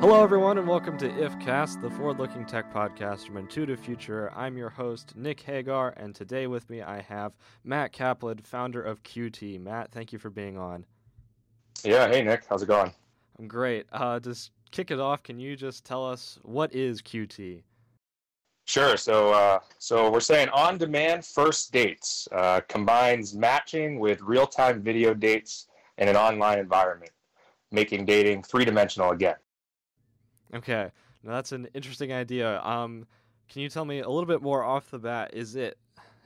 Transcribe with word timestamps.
Hello, 0.00 0.22
everyone, 0.22 0.58
and 0.58 0.68
welcome 0.68 0.96
to 0.98 1.08
IFCast, 1.08 1.82
the 1.82 1.90
forward 1.90 2.20
looking 2.20 2.46
tech 2.46 2.72
podcast 2.72 3.26
from 3.26 3.36
Intuitive 3.36 3.80
Future. 3.80 4.32
I'm 4.32 4.56
your 4.56 4.70
host, 4.70 5.16
Nick 5.16 5.40
Hagar, 5.40 5.92
and 5.96 6.14
today 6.14 6.46
with 6.46 6.70
me 6.70 6.82
I 6.82 7.00
have 7.00 7.32
Matt 7.64 7.90
Kaplan, 7.90 8.38
founder 8.44 8.80
of 8.80 9.02
Qt. 9.02 9.60
Matt, 9.60 9.90
thank 9.90 10.12
you 10.12 10.20
for 10.20 10.30
being 10.30 10.56
on. 10.56 10.86
Yeah, 11.82 12.06
hey, 12.06 12.22
Nick, 12.22 12.44
how's 12.48 12.62
it 12.62 12.66
going? 12.66 12.92
I'm 13.40 13.48
great. 13.48 13.86
Uh, 13.90 14.20
just 14.20 14.52
kick 14.70 14.92
it 14.92 15.00
off, 15.00 15.24
can 15.24 15.40
you 15.40 15.56
just 15.56 15.84
tell 15.84 16.06
us 16.08 16.38
what 16.42 16.72
is 16.72 17.02
Qt? 17.02 17.64
Sure. 18.66 18.96
So, 18.96 19.32
uh, 19.32 19.58
so 19.78 20.12
we're 20.12 20.20
saying 20.20 20.48
on-demand 20.50 21.24
first 21.24 21.72
dates 21.72 22.28
uh, 22.30 22.60
combines 22.68 23.34
matching 23.34 23.98
with 23.98 24.22
real-time 24.22 24.80
video 24.80 25.12
dates 25.12 25.66
in 25.96 26.06
an 26.06 26.14
online 26.14 26.60
environment, 26.60 27.10
making 27.72 28.04
dating 28.04 28.44
three-dimensional 28.44 29.10
again. 29.10 29.34
Okay, 30.54 30.90
now 31.22 31.32
that's 31.32 31.52
an 31.52 31.68
interesting 31.74 32.12
idea. 32.12 32.60
Um, 32.62 33.06
can 33.48 33.62
you 33.62 33.68
tell 33.68 33.84
me 33.84 34.00
a 34.00 34.08
little 34.08 34.26
bit 34.26 34.42
more 34.42 34.62
off 34.62 34.90
the 34.90 34.98
bat? 34.98 35.30
Is 35.32 35.56
it 35.56 35.78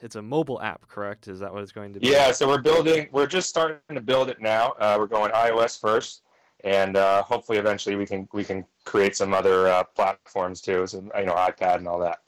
it's 0.03 0.17
a 0.17 0.23
mobile 0.23 0.61
app, 0.61 0.87
correct? 0.89 1.29
Is 1.29 1.39
that 1.41 1.53
what 1.53 1.63
it's 1.63 1.73
going 1.73 1.93
to 1.95 2.01
be? 2.01 2.09
Yeah. 2.09 2.33
So 2.33 2.49
we're 2.49 2.61
building. 2.61 3.09
We're 3.13 3.27
just 3.27 3.49
starting 3.49 3.79
to 3.95 4.01
build 4.01 4.29
it 4.29 4.41
now. 4.41 4.75
Uh, 4.79 4.97
we're 4.99 5.07
going 5.07 5.31
iOS 5.31 5.81
first, 5.81 6.23
and 6.65 6.97
uh, 6.97 7.23
hopefully 7.23 7.59
eventually 7.59 7.97
we 7.97 8.05
can 8.05 8.29
we 8.33 8.45
can 8.45 8.65
create 8.85 9.17
some 9.17 9.33
other 9.33 9.69
uh, 9.69 9.85
platforms 9.85 10.61
too, 10.61 10.87
so 10.87 10.99
you 10.99 11.27
know 11.27 11.35
iPad 11.35 11.77
and 11.77 11.89
all 11.89 12.01
that. 12.01 12.19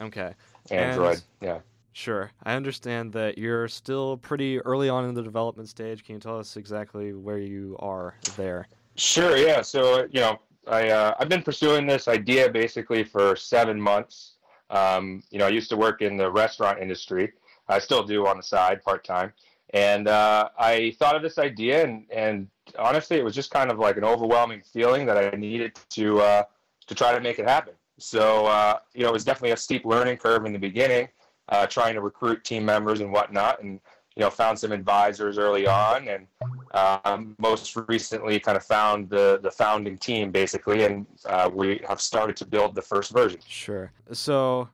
Okay. 0.00 0.34
Android. 0.70 1.14
And, 1.14 1.24
yeah. 1.40 1.58
Sure. 1.92 2.30
I 2.44 2.54
understand 2.54 3.12
that 3.12 3.36
you're 3.36 3.68
still 3.68 4.16
pretty 4.16 4.60
early 4.60 4.88
on 4.88 5.04
in 5.04 5.14
the 5.14 5.22
development 5.22 5.68
stage. 5.68 6.04
Can 6.04 6.14
you 6.14 6.20
tell 6.20 6.38
us 6.38 6.56
exactly 6.56 7.12
where 7.12 7.38
you 7.38 7.76
are 7.80 8.14
there? 8.36 8.68
Sure. 8.96 9.36
Yeah. 9.36 9.62
So 9.62 10.06
you 10.10 10.20
know 10.20 10.40
I 10.70 10.90
uh, 10.90 11.14
I've 11.18 11.28
been 11.28 11.42
pursuing 11.42 11.86
this 11.86 12.08
idea 12.08 12.50
basically 12.50 13.04
for 13.04 13.36
seven 13.36 13.80
months. 13.80 14.34
Um, 14.70 15.22
you 15.30 15.38
know, 15.38 15.46
I 15.46 15.50
used 15.50 15.68
to 15.70 15.76
work 15.76 16.00
in 16.00 16.16
the 16.16 16.30
restaurant 16.30 16.78
industry. 16.80 17.32
I 17.68 17.78
still 17.78 18.04
do 18.04 18.26
on 18.26 18.36
the 18.36 18.42
side, 18.42 18.82
part 18.82 19.04
time. 19.04 19.32
And 19.72 20.08
uh, 20.08 20.48
I 20.58 20.96
thought 20.98 21.14
of 21.14 21.22
this 21.22 21.38
idea, 21.38 21.84
and, 21.84 22.04
and 22.12 22.48
honestly, 22.78 23.16
it 23.18 23.24
was 23.24 23.34
just 23.34 23.50
kind 23.52 23.70
of 23.70 23.78
like 23.78 23.96
an 23.96 24.04
overwhelming 24.04 24.62
feeling 24.62 25.06
that 25.06 25.16
I 25.16 25.36
needed 25.36 25.78
to 25.90 26.20
uh, 26.20 26.42
to 26.86 26.94
try 26.94 27.12
to 27.12 27.20
make 27.20 27.38
it 27.38 27.48
happen. 27.48 27.74
So 27.98 28.46
uh, 28.46 28.78
you 28.94 29.02
know, 29.02 29.10
it 29.10 29.12
was 29.12 29.24
definitely 29.24 29.52
a 29.52 29.56
steep 29.56 29.84
learning 29.84 30.16
curve 30.18 30.44
in 30.46 30.52
the 30.52 30.58
beginning, 30.58 31.08
uh, 31.48 31.66
trying 31.66 31.94
to 31.94 32.00
recruit 32.00 32.44
team 32.44 32.64
members 32.64 33.00
and 33.00 33.12
whatnot. 33.12 33.62
And 33.62 33.80
you 34.16 34.22
know, 34.22 34.30
found 34.30 34.58
some 34.58 34.72
advisors 34.72 35.38
early 35.38 35.66
on, 35.66 36.08
and 36.08 36.26
um, 36.72 37.36
most 37.38 37.76
recently, 37.88 38.40
kind 38.40 38.56
of 38.56 38.64
found 38.64 39.08
the 39.08 39.40
the 39.42 39.50
founding 39.50 39.96
team 39.98 40.30
basically, 40.30 40.84
and 40.84 41.06
uh, 41.26 41.48
we 41.52 41.80
have 41.88 42.00
started 42.00 42.36
to 42.36 42.44
build 42.44 42.74
the 42.74 42.82
first 42.82 43.12
version. 43.12 43.40
Sure. 43.46 43.92
So 44.12 44.68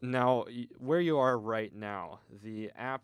now, 0.00 0.46
where 0.78 1.00
you 1.00 1.18
are 1.18 1.38
right 1.38 1.74
now, 1.74 2.20
the 2.42 2.70
app 2.76 3.02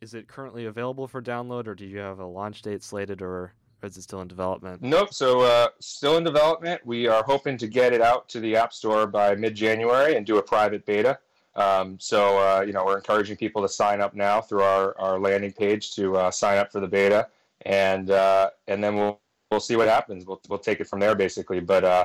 is 0.00 0.14
it 0.14 0.28
currently 0.28 0.66
available 0.66 1.08
for 1.08 1.22
download, 1.22 1.66
or 1.66 1.74
do 1.74 1.84
you 1.84 1.98
have 1.98 2.18
a 2.18 2.26
launch 2.26 2.62
date 2.62 2.82
slated, 2.82 3.22
or 3.22 3.52
is 3.82 3.96
it 3.96 4.02
still 4.02 4.20
in 4.20 4.28
development? 4.28 4.82
Nope. 4.82 5.12
So 5.12 5.40
uh, 5.40 5.68
still 5.80 6.16
in 6.18 6.24
development. 6.24 6.84
We 6.84 7.06
are 7.06 7.24
hoping 7.24 7.56
to 7.58 7.66
get 7.66 7.92
it 7.92 8.00
out 8.00 8.28
to 8.30 8.40
the 8.40 8.56
App 8.56 8.72
Store 8.72 9.06
by 9.06 9.34
mid-January 9.34 10.16
and 10.16 10.26
do 10.26 10.38
a 10.38 10.42
private 10.42 10.84
beta. 10.86 11.18
Um, 11.56 11.98
so 11.98 12.38
uh, 12.38 12.60
you 12.60 12.72
know 12.72 12.84
we're 12.84 12.98
encouraging 12.98 13.36
people 13.36 13.62
to 13.62 13.68
sign 13.68 14.00
up 14.00 14.14
now 14.14 14.40
through 14.40 14.62
our, 14.62 14.98
our 14.98 15.18
landing 15.18 15.52
page 15.52 15.94
to 15.94 16.16
uh, 16.16 16.30
sign 16.30 16.58
up 16.58 16.70
for 16.70 16.80
the 16.80 16.86
beta, 16.86 17.28
and 17.62 18.10
uh, 18.10 18.50
and 18.68 18.84
then 18.84 18.94
we'll 18.94 19.18
we'll 19.50 19.60
see 19.60 19.74
what 19.74 19.88
happens. 19.88 20.26
We'll 20.26 20.40
we'll 20.48 20.58
take 20.58 20.80
it 20.80 20.86
from 20.86 21.00
there 21.00 21.14
basically. 21.14 21.60
But 21.60 21.84
uh, 21.84 22.04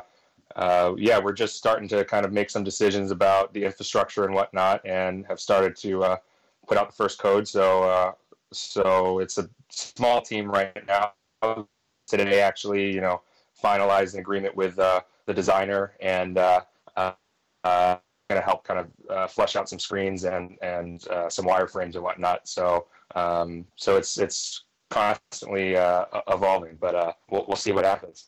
uh, 0.56 0.94
yeah, 0.98 1.20
we're 1.20 1.34
just 1.34 1.58
starting 1.58 1.90
to 1.90 2.06
kind 2.06 2.25
of 2.25 2.31
make 2.31 2.50
some 2.50 2.64
decisions 2.64 3.12
about 3.12 3.53
the 3.53 3.66
infrastructure 3.66 4.24
and 4.24 4.34
whatnot, 4.34 4.86
and 4.86 5.25
have 5.28 5.40
started 5.40 5.75
to 5.78 6.04
uh, 6.04 6.18
put 6.66 6.78
out 6.78 6.88
the 6.88 6.96
first 6.96 7.20
code. 7.20 7.46
So 7.46 8.16
so 8.54 9.20
it's 9.20 9.38
a 9.38 9.50
small 9.70 10.22
team 10.22 10.50
right 10.50 10.86
now. 10.88 11.12
Today, 12.08 12.42
actually, 12.42 12.94
you 12.94 13.02
know, 13.02 13.22
finalized 13.62 14.14
an 14.14 14.20
agreement 14.22 14.56
with 14.56 14.78
the 14.78 15.04
designer 15.34 15.94
and 16.00 16.38
to 18.40 18.46
help 18.46 18.64
kind 18.64 18.80
of 18.80 18.88
uh, 19.09 19.28
flesh 19.28 19.56
out 19.56 19.69
some 19.69 19.80
screens 19.80 20.24
and 20.25 20.58
and 20.62 21.08
uh, 21.09 21.30
some 21.30 21.46
wireframes 21.46 21.96
and 21.96 22.03
whatnot. 22.03 22.47
So 22.47 22.88
um, 23.16 23.66
so 23.75 23.97
it's 23.97 24.18
it's 24.18 24.66
constantly 24.90 25.75
uh, 25.75 26.06
evolving, 26.28 26.78
but 26.80 26.96
uh, 26.96 27.14
we'll 27.30 27.46
we'll 27.47 27.58
see 27.58 27.72
what 27.72 27.86
happens. 27.86 28.28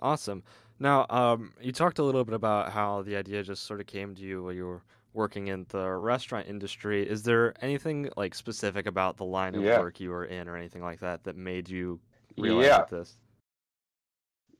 Awesome. 0.00 0.42
Now, 0.80 1.06
um, 1.10 1.52
you 1.60 1.72
talked 1.72 1.98
a 1.98 2.04
little 2.04 2.24
bit 2.24 2.34
about 2.34 2.70
how 2.70 3.02
the 3.02 3.16
idea 3.16 3.42
just 3.42 3.64
sort 3.64 3.80
of 3.80 3.86
came 3.86 4.14
to 4.14 4.22
you 4.22 4.44
while 4.44 4.52
you 4.52 4.66
were 4.66 4.82
working 5.12 5.48
in 5.48 5.66
the 5.70 5.88
restaurant 5.90 6.46
industry. 6.46 7.08
Is 7.08 7.24
there 7.24 7.54
anything 7.60 8.10
like 8.16 8.34
specific 8.34 8.86
about 8.86 9.16
the 9.16 9.24
line 9.24 9.56
of 9.56 9.62
yeah. 9.62 9.80
work 9.80 9.98
you 9.98 10.10
were 10.10 10.24
in, 10.24 10.48
or 10.48 10.56
anything 10.56 10.82
like 10.82 11.00
that, 11.00 11.24
that 11.24 11.36
made 11.36 11.68
you 11.68 12.00
realize 12.36 12.66
yeah. 12.66 12.84
this? 12.88 13.16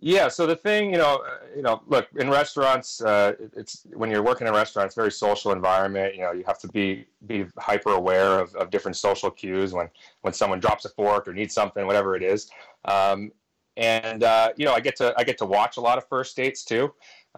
Yeah. 0.01 0.29
So 0.29 0.47
the 0.47 0.55
thing, 0.55 0.93
you 0.93 0.99
know, 0.99 1.23
uh, 1.27 1.47
you 1.57 1.63
know, 1.63 1.83
look 1.89 2.09
in 2.17 2.31
restaurants, 2.31 3.01
uh, 3.01 3.33
it's 3.57 3.85
when 3.95 4.11
you're 4.11 4.23
working 4.23 4.47
in 4.47 4.55
a 4.55 4.57
restaurant, 4.57 4.87
it's 4.87 4.95
very 4.95 5.11
social 5.11 5.51
environment. 5.51 6.15
You 6.15 6.23
know, 6.23 6.33
you 6.33 6.45
have 6.47 6.61
to 6.61 6.69
be 6.69 7.07
be 7.27 7.47
hyper 7.59 7.91
aware 7.91 8.39
of, 8.39 8.55
of 8.55 8.71
different 8.71 8.97
social 8.97 9.31
cues 9.31 9.73
when 9.73 9.89
when 10.21 10.33
someone 10.33 10.61
drops 10.61 10.85
a 10.85 10.91
fork 10.91 11.27
or 11.27 11.35
needs 11.35 11.53
something, 11.53 11.85
whatever 11.85 12.15
it 12.15 12.23
is. 12.23 12.49
Um, 12.85 13.33
and 13.77 14.23
uh, 14.23 14.53
you 14.57 14.67
know, 14.67 14.73
I 14.73 14.81
get 14.81 14.95
to 14.97 15.15
I 15.17 15.25
get 15.25 15.37
to 15.39 15.47
watch 15.47 15.79
a 15.79 15.81
lot 15.81 15.99
of 15.99 16.09
first 16.09 16.37
dates 16.37 16.65
too, 16.65 16.93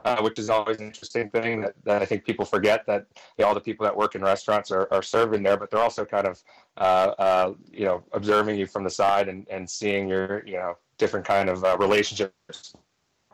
uh, 0.05 0.21
which 0.21 0.39
is 0.39 0.51
always 0.51 0.79
an 0.79 0.87
interesting 0.87 1.31
thing 1.31 1.61
that, 1.61 1.75
that 1.85 2.03
I 2.03 2.05
think 2.05 2.25
people 2.25 2.45
forget 2.45 2.87
that 2.87 3.07
you 3.37 3.43
know, 3.43 3.49
all 3.49 3.55
the 3.55 3.61
people 3.61 3.85
that 3.85 3.97
work 3.97 4.15
in 4.15 4.23
restaurants 4.23 4.71
are, 4.71 4.89
are 4.91 5.03
serving 5.03 5.43
there, 5.43 5.57
but 5.57 5.71
they're 5.71 5.81
also 5.81 6.05
kind 6.05 6.27
of 6.27 6.43
uh, 6.79 7.13
uh, 7.19 7.55
you 7.71 7.85
know 7.85 8.03
observing 8.13 8.59
you 8.59 8.67
from 8.67 8.85
the 8.85 8.91
side 8.91 9.29
and, 9.29 9.47
and 9.51 9.69
seeing 9.69 10.09
your 10.09 10.47
you 10.47 10.55
know 10.55 10.77
different 10.99 11.27
kind 11.27 11.49
of 11.49 11.65
uh, 11.65 11.77
relationships. 11.79 12.75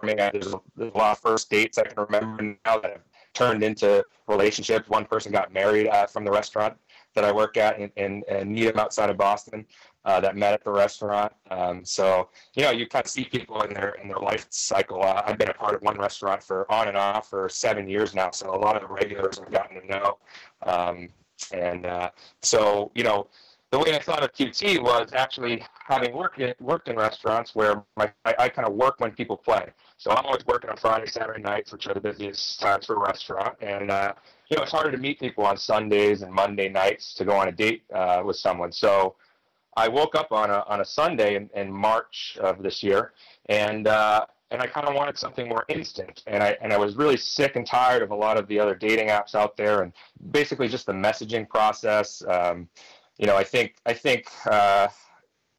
I 0.03 0.06
mean, 0.06 0.16
there's 0.16 0.53
a, 0.53 0.61
there's 0.77 0.93
a, 0.93 0.99
lot 0.99 1.12
of 1.12 1.19
first 1.19 1.50
dates 1.50 1.78
I 1.78 1.84
can 1.84 2.05
remember 2.05 2.56
now 2.66 2.78
that 2.78 2.91
have 2.91 3.03
turned 3.33 3.62
into 3.62 4.05
relationships. 4.28 4.89
One 4.89 5.06
person 5.06 5.33
got 5.33 5.53
married 5.53 5.89
uh, 5.89 6.06
from 6.06 6.25
the 6.25 6.31
restaurant 6.31 6.77
that 7.15 7.25
I 7.25 7.33
work 7.33 7.56
at 7.56 7.78
in, 7.78 7.91
in, 7.97 8.22
in 8.28 8.53
Needham 8.53 8.78
outside 8.78 9.09
of 9.09 9.16
Boston 9.16 9.65
uh, 10.06 10.21
that 10.21 10.37
met 10.37 10.55
at 10.55 10.65
the 10.65 10.71
restaurant. 10.71 11.33
Um, 11.50 11.84
so, 11.84 12.28
you 12.55 12.62
know, 12.62 12.71
you 12.71 12.87
kind 12.87 13.05
of 13.05 13.11
see 13.11 13.25
people 13.25 13.61
in 13.62 13.75
their 13.75 13.91
in 14.00 14.09
their 14.09 14.19
life 14.19 14.47
cycle. 14.50 15.03
Uh, 15.03 15.22
I've 15.27 15.37
been 15.37 15.50
a 15.50 15.55
part 15.55 15.75
of 15.75 15.83
one 15.83 15.99
restaurant 15.99 16.43
for 16.43 16.71
on 16.72 16.89
and 16.89 16.97
off 16.97 17.28
for 17.28 17.49
seven 17.49 17.89
years 17.89 18.15
now. 18.15 18.31
So 18.31 18.55
a 18.55 18.61
lot 18.66 18.77
of 18.77 18.83
the 18.83 18.95
regulars 18.95 19.41
I've 19.41 19.50
gotten 19.50 19.81
to 19.81 19.87
know. 19.87 20.19
Um, 20.62 21.09
and 21.53 21.84
uh, 21.84 22.11
so, 22.41 22.93
you 22.95 23.03
know, 23.03 23.27
the 23.72 23.81
way 23.81 23.95
I 23.95 23.99
thought 23.99 24.22
of 24.22 24.33
Qt 24.33 24.81
was 24.81 25.12
actually 25.12 25.62
having 25.87 26.15
worked 26.15 26.39
in, 26.39 26.55
worked 26.61 26.89
in 26.89 26.97
restaurants 26.97 27.55
where 27.55 27.83
my, 27.97 28.11
I, 28.25 28.34
I 28.39 28.49
kind 28.49 28.66
of 28.66 28.75
work 28.75 29.00
when 29.00 29.11
people 29.11 29.37
play. 29.37 29.66
So 29.99 30.12
I'm 30.12 30.25
always 30.25 30.47
working 30.47 30.71
on 30.71 30.77
Friday, 30.77 31.06
Saturday 31.06 31.43
nights, 31.43 31.72
which 31.72 31.89
are 31.89 31.95
the 31.95 32.00
busiest 32.00 32.61
times 32.61 32.87
for 32.87 32.95
a 32.95 33.00
restaurant. 33.00 33.56
And, 33.61 33.91
uh, 33.91 34.15
you 34.49 34.56
know, 34.56 34.62
it's 34.62 34.71
harder 34.71 34.93
to 34.93 34.99
meet 34.99 35.19
people 35.19 35.45
on 35.45 35.56
Sundays 35.56 36.22
and 36.22 36.33
Monday 36.33 36.69
nights 36.69 37.12
to 37.15 37.25
go 37.25 37.33
on 37.33 37.49
a 37.49 37.53
date 37.53 37.83
uh, 37.93 38.22
with 38.25 38.37
someone. 38.37 38.71
So 38.71 39.16
I 39.76 39.88
woke 39.88 40.14
up 40.14 40.32
on 40.32 40.50
a, 40.50 40.64
on 40.66 40.81
a 40.81 40.84
Sunday 40.84 41.37
in, 41.37 41.50
in 41.54 41.70
March 41.70 42.38
of 42.41 42.62
this 42.62 42.82
year 42.82 43.12
and, 43.48 43.87
uh, 43.87 44.25
and 44.50 44.62
I 44.62 44.66
kind 44.66 44.87
of 44.87 44.94
wanted 44.94 45.19
something 45.19 45.48
more 45.48 45.64
instant. 45.69 46.22
And 46.27 46.42
I, 46.42 46.56
and 46.62 46.72
I 46.72 46.77
was 46.77 46.95
really 46.95 47.16
sick 47.16 47.56
and 47.56 47.66
tired 47.66 48.03
of 48.03 48.10
a 48.10 48.15
lot 48.15 48.36
of 48.36 48.47
the 48.47 48.60
other 48.60 48.74
dating 48.74 49.09
apps 49.09 49.34
out 49.34 49.56
there 49.56 49.83
and 49.83 49.92
basically 50.30 50.68
just 50.68 50.86
the 50.86 50.92
messaging 50.92 51.48
process. 51.48 52.22
Um, 52.28 52.68
you 53.18 53.27
know, 53.27 53.36
I 53.36 53.45
think 53.45 53.77
I 53.86 53.92
think 53.92 54.28
uh, 54.47 54.89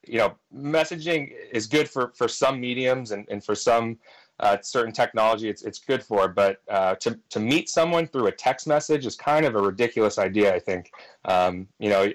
you 0.05 0.19
know 0.19 0.35
messaging 0.55 1.33
is 1.51 1.67
good 1.67 1.89
for 1.89 2.13
for 2.15 2.27
some 2.27 2.59
mediums 2.59 3.11
and, 3.11 3.25
and 3.29 3.43
for 3.43 3.55
some 3.55 3.97
uh, 4.39 4.57
certain 4.61 4.93
technology 4.93 5.49
it's 5.49 5.63
it's 5.63 5.79
good 5.79 6.03
for. 6.03 6.27
But 6.27 6.61
uh, 6.69 6.95
to 6.95 7.19
to 7.29 7.39
meet 7.39 7.69
someone 7.69 8.07
through 8.07 8.27
a 8.27 8.31
text 8.31 8.67
message 8.67 9.05
is 9.05 9.15
kind 9.15 9.45
of 9.45 9.55
a 9.55 9.61
ridiculous 9.61 10.17
idea. 10.17 10.53
I 10.53 10.59
think 10.59 10.91
um, 11.25 11.67
you 11.79 11.89
know 11.89 12.11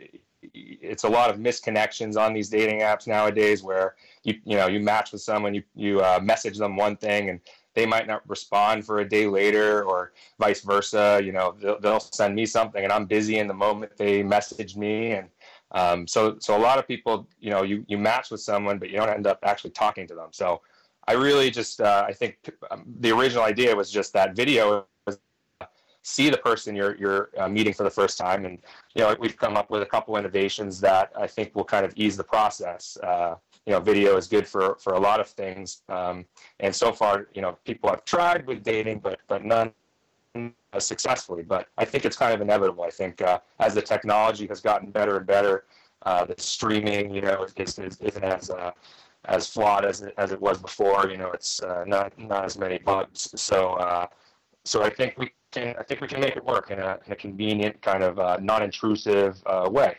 it's 0.54 1.04
a 1.04 1.08
lot 1.08 1.30
of 1.30 1.36
misconnections 1.36 2.20
on 2.20 2.34
these 2.34 2.48
dating 2.48 2.80
apps 2.80 3.06
nowadays 3.06 3.62
where 3.62 3.94
you 4.22 4.34
you 4.44 4.56
know 4.56 4.66
you 4.66 4.80
match 4.80 5.12
with 5.12 5.22
someone 5.22 5.54
you 5.54 5.62
you 5.74 6.00
uh, 6.00 6.20
message 6.22 6.58
them 6.58 6.76
one 6.76 6.96
thing 6.96 7.30
and 7.30 7.40
they 7.74 7.86
might 7.86 8.06
not 8.06 8.28
respond 8.28 8.84
for 8.84 9.00
a 9.00 9.08
day 9.08 9.26
later 9.26 9.82
or 9.84 10.12
vice 10.38 10.60
versa 10.60 11.20
you 11.24 11.32
know 11.32 11.54
they'll, 11.60 11.80
they'll 11.80 12.00
send 12.00 12.34
me 12.34 12.44
something 12.44 12.84
and 12.84 12.92
i'm 12.92 13.06
busy 13.06 13.38
in 13.38 13.48
the 13.48 13.54
moment 13.54 13.96
they 13.96 14.22
message 14.22 14.76
me 14.76 15.12
and 15.12 15.28
um, 15.74 16.06
so 16.06 16.36
so 16.38 16.54
a 16.54 16.60
lot 16.60 16.78
of 16.78 16.86
people 16.86 17.26
you 17.40 17.50
know 17.50 17.62
you, 17.62 17.84
you 17.88 17.96
match 17.96 18.30
with 18.30 18.40
someone 18.40 18.78
but 18.78 18.90
you 18.90 18.96
don't 18.96 19.08
end 19.08 19.26
up 19.26 19.38
actually 19.42 19.70
talking 19.70 20.06
to 20.06 20.14
them. 20.14 20.28
So 20.32 20.60
i 21.08 21.14
really 21.14 21.50
just 21.50 21.80
uh, 21.80 22.04
i 22.06 22.12
think 22.12 22.36
um, 22.70 22.84
the 23.00 23.10
original 23.10 23.44
idea 23.44 23.74
was 23.74 23.90
just 23.90 24.12
that 24.12 24.36
video 24.36 24.86
see 26.02 26.30
the 26.30 26.36
person 26.38 26.74
you're 26.74 26.96
you're 26.96 27.30
uh, 27.38 27.48
meeting 27.48 27.72
for 27.72 27.84
the 27.84 27.90
first 27.90 28.18
time 28.18 28.44
and 28.44 28.58
you 28.94 29.02
know 29.02 29.14
we've 29.20 29.36
come 29.36 29.56
up 29.56 29.70
with 29.70 29.82
a 29.82 29.86
couple 29.86 30.16
innovations 30.16 30.80
that 30.80 31.12
i 31.16 31.26
think 31.26 31.54
will 31.54 31.64
kind 31.64 31.86
of 31.86 31.92
ease 31.96 32.16
the 32.16 32.24
process 32.24 32.96
uh, 33.04 33.34
you 33.66 33.72
know 33.72 33.80
video 33.80 34.16
is 34.16 34.26
good 34.26 34.46
for 34.46 34.76
for 34.80 34.94
a 34.94 35.00
lot 35.00 35.20
of 35.20 35.28
things. 35.28 35.82
Um, 35.88 36.24
and 36.60 36.74
so 36.74 36.92
far, 36.92 37.28
you 37.34 37.42
know, 37.42 37.58
people 37.64 37.88
have 37.90 38.04
tried 38.04 38.46
with 38.46 38.62
dating, 38.62 39.00
but 39.00 39.20
but 39.28 39.44
none 39.44 39.72
successfully. 40.78 41.42
But 41.42 41.68
I 41.78 41.84
think 41.84 42.04
it's 42.04 42.16
kind 42.16 42.34
of 42.34 42.40
inevitable. 42.40 42.84
I 42.84 42.90
think 42.90 43.22
uh, 43.22 43.38
as 43.60 43.74
the 43.74 43.82
technology 43.82 44.46
has 44.48 44.60
gotten 44.60 44.90
better 44.90 45.18
and 45.18 45.26
better, 45.26 45.64
uh, 46.02 46.24
the 46.24 46.34
streaming, 46.38 47.14
you 47.14 47.20
know, 47.20 47.44
is, 47.44 47.78
is, 47.78 48.00
isn't 48.00 48.24
as 48.24 48.50
uh, 48.50 48.72
as 49.26 49.46
flawed 49.46 49.84
as 49.84 50.02
it, 50.02 50.14
as 50.18 50.32
it 50.32 50.40
was 50.40 50.58
before. 50.58 51.08
You 51.08 51.18
know, 51.18 51.30
it's 51.30 51.62
uh, 51.62 51.84
not 51.86 52.18
not 52.18 52.44
as 52.44 52.58
many 52.58 52.78
bugs. 52.78 53.30
So 53.36 53.74
uh, 53.74 54.06
so 54.64 54.82
I 54.82 54.90
think 54.90 55.14
we 55.18 55.30
can 55.52 55.74
I 55.78 55.82
think 55.82 56.00
we 56.00 56.08
can 56.08 56.20
make 56.20 56.36
it 56.36 56.44
work 56.44 56.70
in 56.70 56.78
a 56.78 56.98
in 57.06 57.12
a 57.12 57.16
convenient 57.16 57.80
kind 57.82 58.02
of 58.02 58.18
uh, 58.18 58.38
non-intrusive 58.40 59.42
way. 59.68 59.98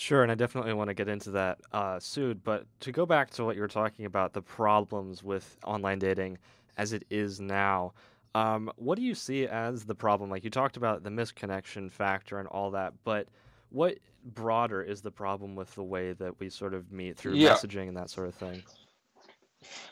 Sure, 0.00 0.22
and 0.22 0.32
I 0.32 0.34
definitely 0.34 0.72
want 0.72 0.88
to 0.88 0.94
get 0.94 1.08
into 1.08 1.30
that 1.32 1.58
uh, 1.72 2.00
soon. 2.00 2.40
But 2.42 2.64
to 2.80 2.90
go 2.90 3.04
back 3.04 3.30
to 3.32 3.44
what 3.44 3.54
you 3.54 3.60
were 3.60 3.68
talking 3.68 4.06
about, 4.06 4.32
the 4.32 4.40
problems 4.40 5.22
with 5.22 5.58
online 5.66 5.98
dating 5.98 6.38
as 6.78 6.94
it 6.94 7.04
is 7.10 7.38
now, 7.38 7.92
um, 8.34 8.70
what 8.76 8.96
do 8.96 9.02
you 9.02 9.14
see 9.14 9.46
as 9.46 9.84
the 9.84 9.94
problem? 9.94 10.30
Like 10.30 10.42
you 10.42 10.48
talked 10.48 10.78
about 10.78 11.02
the 11.02 11.10
misconnection 11.10 11.92
factor 11.92 12.38
and 12.38 12.48
all 12.48 12.70
that, 12.70 12.94
but 13.04 13.28
what 13.68 13.98
broader 14.24 14.82
is 14.82 15.02
the 15.02 15.10
problem 15.10 15.54
with 15.54 15.74
the 15.74 15.82
way 15.82 16.12
that 16.14 16.38
we 16.40 16.48
sort 16.48 16.72
of 16.72 16.90
meet 16.92 17.18
through 17.18 17.34
yeah. 17.34 17.50
messaging 17.50 17.88
and 17.88 17.96
that 17.96 18.08
sort 18.08 18.28
of 18.28 18.34
thing? 18.34 18.62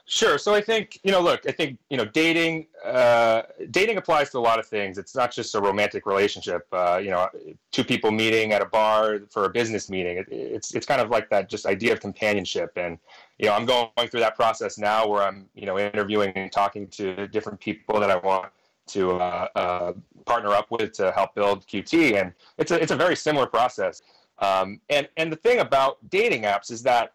Sure. 0.06 0.38
So 0.38 0.54
I 0.54 0.62
think 0.62 0.98
you 1.02 1.12
know, 1.12 1.20
look, 1.20 1.46
I 1.46 1.52
think 1.52 1.78
you 1.90 1.98
know, 1.98 2.06
dating 2.06 2.68
uh, 2.82 3.42
dating 3.70 3.98
applies 3.98 4.30
to 4.30 4.38
a 4.38 4.40
lot 4.40 4.58
of 4.58 4.66
things. 4.66 4.96
It's 4.96 5.14
not 5.14 5.30
just 5.30 5.54
a 5.54 5.60
romantic 5.60 6.06
relationship. 6.06 6.66
Uh, 6.72 6.98
you 7.02 7.10
know, 7.10 7.28
two 7.72 7.84
people 7.84 8.10
meeting 8.10 8.52
at 8.52 8.62
a 8.62 8.66
bar 8.66 9.20
for 9.30 9.44
a 9.44 9.50
business 9.50 9.90
meeting. 9.90 10.16
It, 10.16 10.26
it's 10.30 10.74
it's 10.74 10.86
kind 10.86 11.02
of 11.02 11.10
like 11.10 11.28
that 11.28 11.50
just 11.50 11.66
idea 11.66 11.92
of 11.92 12.00
companionship. 12.00 12.72
And 12.76 12.98
you 13.38 13.46
know, 13.46 13.54
I'm 13.54 13.66
going 13.66 14.08
through 14.08 14.20
that 14.20 14.34
process 14.34 14.78
now 14.78 15.06
where 15.06 15.22
I'm 15.22 15.46
you 15.54 15.66
know 15.66 15.78
interviewing 15.78 16.32
and 16.36 16.50
talking 16.50 16.88
to 16.88 17.28
different 17.28 17.60
people 17.60 18.00
that 18.00 18.10
I 18.10 18.16
want 18.16 18.50
to 18.88 19.12
uh, 19.12 19.48
uh 19.54 19.92
partner 20.24 20.54
up 20.54 20.70
with 20.70 20.92
to 20.92 21.12
help 21.12 21.34
build 21.34 21.66
QT. 21.66 22.18
And 22.18 22.32
it's 22.56 22.70
a 22.70 22.80
it's 22.80 22.92
a 22.92 22.96
very 22.96 23.16
similar 23.16 23.46
process. 23.46 24.00
Um, 24.38 24.80
and 24.88 25.06
and 25.18 25.30
the 25.30 25.36
thing 25.36 25.58
about 25.58 25.98
dating 26.08 26.42
apps 26.42 26.70
is 26.70 26.82
that 26.84 27.12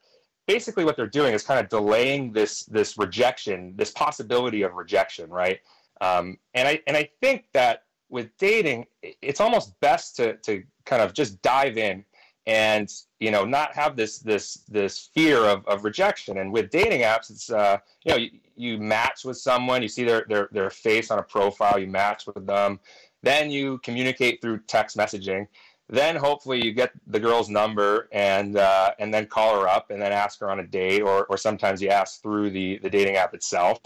basically 0.48 0.86
what 0.86 0.96
they're 0.96 1.08
doing 1.08 1.34
is 1.34 1.44
kind 1.44 1.60
of 1.60 1.70
delaying 1.70 2.32
this 2.32 2.64
this 2.66 2.98
rejection, 2.98 3.74
this 3.76 3.92
possibility 3.92 4.62
of 4.62 4.74
rejection, 4.74 5.30
right? 5.30 5.60
Um, 6.02 6.38
and 6.54 6.68
I 6.68 6.82
and 6.88 6.98
I 6.98 7.10
think 7.22 7.46
that 7.54 7.84
with 8.10 8.36
dating, 8.38 8.86
it's 9.02 9.42
almost 9.42 9.80
best 9.80 10.16
to 10.18 10.38
to 10.38 10.64
kind 10.86 11.02
of 11.02 11.14
just 11.14 11.42
dive 11.42 11.78
in 11.78 12.04
and 12.46 12.92
you 13.20 13.32
know 13.32 13.46
not 13.46 13.74
have 13.74 13.96
this 13.96 14.20
this 14.20 14.56
this 14.68 15.10
fear 15.14 15.38
of, 15.38 15.66
of 15.68 15.84
rejection. 15.84 16.40
And 16.40 16.52
with 16.52 16.70
dating 16.70 17.02
apps, 17.02 17.30
it's 17.30 17.50
uh, 17.50 17.78
you 18.04 18.12
know 18.12 18.18
you, 18.18 18.30
you 18.56 18.78
match 18.78 19.24
with 19.26 19.38
someone, 19.38 19.82
you 19.82 19.88
see 19.88 20.04
their 20.04 20.26
their 20.28 20.50
their 20.52 20.70
face 20.70 21.10
on 21.12 21.20
a 21.20 21.24
profile, 21.24 21.80
you 21.80 21.88
match 21.88 22.28
with 22.28 22.46
them, 22.46 22.80
then 23.22 23.50
you 23.50 23.80
communicate 23.80 24.42
through 24.42 24.60
text 24.68 24.98
messaging 24.98 25.48
then 25.94 26.16
hopefully 26.16 26.66
you 26.66 26.74
get 26.74 26.92
the 27.06 27.20
girl's 27.20 27.50
number 27.50 28.10
and 28.12 28.58
uh, 28.58 28.92
and 28.98 29.14
then 29.14 29.28
call 29.28 29.62
her 29.62 29.68
up 29.68 29.92
and 29.92 30.02
then 30.02 30.12
ask 30.12 30.40
her 30.40 30.50
on 30.50 30.60
a 30.60 30.66
date 30.66 31.02
or, 31.02 31.26
or 31.26 31.38
sometimes 31.38 31.84
you 31.84 31.90
ask 31.90 32.20
through 32.20 32.50
the, 32.50 32.80
the 32.80 32.90
dating 32.90 33.16
app 33.16 33.36
itself. 33.36 33.80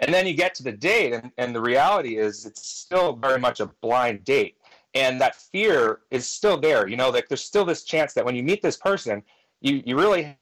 And 0.00 0.12
then 0.12 0.26
you 0.26 0.34
get 0.34 0.56
to 0.56 0.64
the 0.64 0.72
date 0.72 1.12
and, 1.12 1.30
and 1.38 1.54
the 1.54 1.60
reality 1.60 2.16
is 2.16 2.46
it's 2.46 2.66
still 2.66 3.14
very 3.14 3.38
much 3.38 3.60
a 3.60 3.66
blind 3.80 4.24
date. 4.24 4.56
And 4.94 5.20
that 5.20 5.36
fear 5.36 6.00
is 6.10 6.28
still 6.28 6.58
there 6.58 6.88
you 6.88 6.96
know 6.96 7.10
like 7.10 7.28
there's 7.28 7.44
still 7.44 7.64
this 7.64 7.84
chance 7.84 8.12
that 8.14 8.24
when 8.24 8.34
you 8.34 8.42
meet 8.42 8.60
this 8.60 8.76
person 8.76 9.22
you, 9.60 9.82
you 9.86 9.96
really 9.96 10.36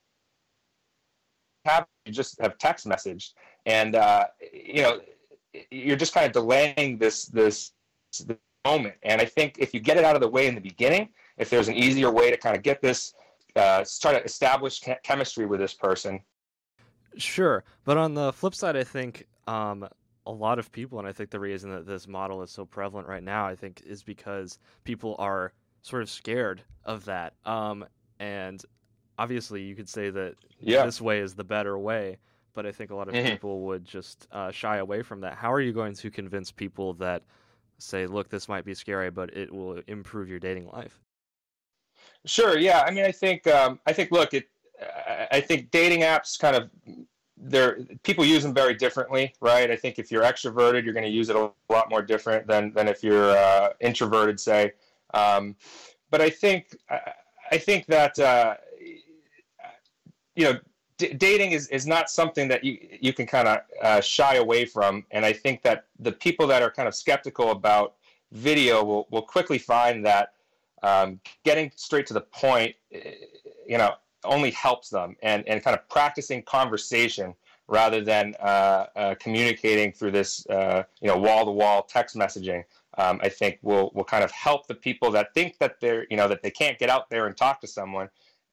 have 1.67 1.87
you 2.07 2.13
just 2.13 2.41
have 2.41 2.57
text 2.57 2.87
messaged. 2.87 3.35
And 3.67 3.95
uh, 3.95 4.25
you 4.55 4.83
know 4.83 5.01
you're 5.71 5.97
just 5.97 6.15
kind 6.15 6.25
of 6.25 6.33
delaying 6.33 6.97
this 6.97 7.27
this, 7.27 7.73
this 8.25 8.39
moment. 8.65 8.95
And 9.03 9.21
I 9.21 9.25
think 9.25 9.57
if 9.59 9.75
you 9.75 9.81
get 9.81 9.97
it 9.97 10.05
out 10.05 10.15
of 10.15 10.21
the 10.21 10.29
way 10.29 10.47
in 10.47 10.55
the 10.55 10.61
beginning, 10.61 11.09
if 11.39 11.51
there's 11.51 11.69
an 11.69 11.75
easier 11.75 12.11
way 12.11 12.31
to 12.31 12.37
kind 12.37 12.57
of 12.57 12.63
get 12.63 12.83
this, 12.83 13.15
uh, 13.57 13.85
try 14.01 14.13
to 14.13 14.23
establish 14.25 14.83
chemistry 15.03 15.47
with 15.47 15.61
this 15.61 15.75
person. 15.75 16.21
Sure. 17.17 17.65
But 17.85 17.97
on 17.97 18.15
the 18.15 18.33
flip 18.33 18.55
side, 18.55 18.77
I 18.77 18.85
think 18.85 19.27
um, 19.47 19.89
a 20.27 20.33
lot 20.33 20.59
of 20.59 20.71
people, 20.71 20.99
and 20.99 21.09
I 21.09 21.13
think 21.13 21.31
the 21.31 21.41
reason 21.41 21.71
that 21.71 21.87
this 21.87 22.07
model 22.07 22.43
is 22.43 22.51
so 22.51 22.65
prevalent 22.65 23.09
right 23.09 23.23
now, 23.23 23.47
I 23.47 23.57
think, 23.57 23.83
is 23.87 24.03
because 24.03 24.59
people 24.85 25.17
are 25.19 25.53
sort 25.83 26.03
of 26.03 26.11
scared 26.11 26.63
of 26.85 27.05
that. 27.07 27.35
Um, 27.45 27.85
and 28.19 28.63
obviously, 29.19 29.63
you 29.63 29.75
could 29.75 29.89
say 29.89 30.11
that 30.11 30.35
yeah. 30.61 30.85
this 30.85 31.01
way 31.01 31.21
is 31.21 31.35
the 31.35 31.45
better 31.45 31.79
way, 31.79 32.19
but 32.55 32.67
I 32.67 32.73
think 32.73 32.91
a 32.91 32.95
lot 32.95 33.09
of 33.09 33.15
mm-hmm. 33.15 33.31
people 33.31 33.63
would 33.63 33.85
just 33.85 34.29
uh, 34.31 34.51
shy 34.51 34.77
away 34.77 35.03
from 35.03 35.21
that. 35.23 35.35
How 35.35 35.53
are 35.53 35.61
you 35.61 35.73
going 35.73 35.95
to 35.95 36.11
convince 36.11 36.53
people 36.53 36.93
that 36.95 37.23
say, 37.81 38.07
look, 38.07 38.29
this 38.29 38.49
might 38.49 38.65
be 38.65 38.75
scary, 38.75 39.11
but 39.11 39.37
it 39.37 39.53
will 39.53 39.81
improve 39.87 40.29
your 40.29 40.39
dating 40.39 40.69
life? 40.69 41.01
Sure. 42.27 42.59
Yeah. 42.59 42.83
I 42.87 42.91
mean, 42.91 43.05
I 43.05 43.13
think 43.13 43.47
um, 43.47 43.81
I 43.87 43.93
think 43.93 44.11
look, 44.11 44.35
it. 44.35 44.49
I 45.31 45.43
think 45.43 45.71
dating 45.71 46.01
apps 46.01 46.39
kind 46.39 46.57
of 46.57 46.71
they're 47.37 47.81
people 48.03 48.25
use 48.25 48.43
them 48.43 48.55
very 48.55 48.75
differently, 48.75 49.35
right? 49.41 49.71
I 49.71 49.77
think 49.77 49.99
if 49.99 50.11
you're 50.11 50.23
extroverted, 50.23 50.85
you're 50.85 50.95
going 50.95 51.05
to 51.05 51.11
use 51.11 51.29
it 51.31 51.37
a 51.37 51.51
lot 51.69 51.91
more 51.91 52.03
different 52.03 52.47
than 52.47 52.73
than 52.73 52.89
if 52.89 53.03
you're 53.03 53.37
uh, 53.37 53.71
introverted, 53.81 54.39
say. 54.39 54.73
Um, 55.15 55.57
but 56.11 56.21
I 56.21 56.31
think 56.31 56.77
I 57.51 57.59
think 57.59 57.87
that 57.87 58.19
uh, 58.19 58.57
you 60.35 60.45
know 60.45 60.59
d- 61.01 61.15
dating 61.15 61.53
is, 61.53 61.67
is 61.69 61.87
not 61.87 62.05
something 62.11 62.47
that 62.49 62.61
you 62.63 62.75
you 63.07 63.13
can 63.19 63.27
kind 63.37 63.49
of 63.49 63.57
uh, 63.83 64.01
shy 64.01 64.35
away 64.45 64.63
from. 64.75 64.93
And 65.11 65.23
I 65.31 65.33
think 65.33 65.63
that 65.63 65.79
the 65.99 66.13
people 66.13 66.47
that 66.53 66.61
are 66.63 66.71
kind 66.79 66.89
of 66.91 66.95
skeptical 66.95 67.51
about 67.51 67.95
video 68.49 68.85
will, 68.85 69.05
will 69.13 69.27
quickly 69.37 69.59
find 69.59 70.05
that 70.11 70.35
um, 70.83 71.21
getting 71.49 71.73
straight 71.75 72.07
to 72.11 72.15
the 72.15 72.27
point, 72.47 72.73
you 73.73 73.79
know, 73.81 73.91
only 74.25 74.51
helps 74.51 74.89
them 74.91 75.17
and, 75.23 75.41
and 75.49 75.65
kind 75.65 75.77
of 75.79 75.83
practicing 75.89 76.43
conversation 76.43 77.35
rather 77.67 78.01
than 78.13 78.35
uh, 78.41 78.87
uh, 78.97 79.15
communicating 79.25 79.93
through 79.93 80.11
this, 80.11 80.47
uh, 80.49 80.83
you 81.01 81.09
know, 81.09 81.17
wall-to-wall 81.17 81.83
text 81.83 82.17
messaging. 82.17 82.63
Um, 82.99 83.21
I 83.23 83.29
think 83.29 83.59
will 83.63 83.87
will 83.95 84.09
kind 84.15 84.25
of 84.25 84.33
help 84.47 84.67
the 84.67 84.75
people 84.75 85.11
that 85.17 85.27
think 85.33 85.59
that 85.59 85.73
they're, 85.81 86.05
you 86.11 86.17
know, 86.19 86.29
that 86.33 86.43
they 86.43 86.51
can't 86.51 86.79
get 86.83 86.91
out 86.95 87.09
there 87.09 87.25
and 87.29 87.37
talk 87.37 87.57
to 87.61 87.69
someone 87.79 88.09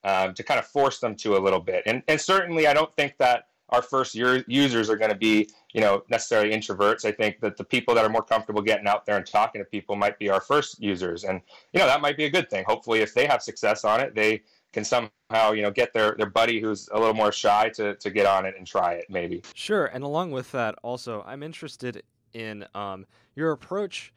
um, 0.08 0.34
to 0.34 0.44
kind 0.44 0.58
of 0.58 0.66
force 0.66 1.00
them 1.00 1.16
to 1.16 1.36
a 1.36 1.40
little 1.40 1.60
bit. 1.60 1.84
And, 1.86 2.02
and 2.08 2.20
certainly, 2.20 2.66
I 2.66 2.74
don't 2.74 2.96
think 2.96 3.18
that 3.18 3.48
our 3.70 3.82
first 3.82 4.16
year 4.16 4.46
users 4.48 4.90
are 4.90 4.96
going 4.96 5.12
to 5.12 5.18
be, 5.18 5.50
you 5.74 5.82
know, 5.82 6.04
necessarily 6.10 6.52
introverts. 6.56 7.04
I 7.04 7.12
think 7.12 7.42
that 7.42 7.58
the 7.58 7.66
people 7.66 7.94
that 7.96 8.06
are 8.06 8.10
more 8.10 8.24
comfortable 8.24 8.62
getting 8.62 8.88
out 8.88 9.06
there 9.06 9.18
and 9.18 9.26
talking 9.26 9.60
to 9.60 9.66
people 9.66 9.98
might 9.98 10.18
be 10.18 10.30
our 10.30 10.40
first 10.40 10.82
users, 10.82 11.26
and 11.26 11.42
you 11.74 11.80
know 11.80 11.86
that 11.86 12.00
might 12.00 12.16
be 12.16 12.24
a 12.24 12.30
good 12.30 12.50
thing. 12.50 12.64
Hopefully, 12.66 13.00
if 13.02 13.14
they 13.14 13.26
have 13.26 13.44
success 13.44 13.84
on 13.84 14.00
it, 14.00 14.16
they 14.16 14.42
can 14.72 14.86
somehow 14.86 15.52
you 15.52 15.62
know 15.62 15.72
get 15.72 15.94
their 15.94 16.16
their 16.18 16.30
buddy 16.30 16.62
who's 16.62 16.88
a 16.94 16.98
little 16.98 17.14
more 17.14 17.34
shy 17.34 17.68
to 17.76 17.96
to 17.96 18.10
get 18.10 18.26
on 18.26 18.46
it 18.46 18.56
and 18.58 18.66
try 18.66 18.94
it 18.94 19.08
maybe. 19.10 19.44
Sure, 19.54 19.88
and 19.88 20.06
along 20.06 20.32
with 20.32 20.50
that, 20.54 20.76
also 20.84 21.22
I'm 21.28 21.44
interested 21.44 22.02
in 22.32 22.66
um, 22.74 23.06
your 23.36 23.52
approach. 23.52 24.14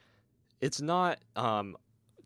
It's 0.61 0.81
not 0.81 1.19
um, 1.35 1.77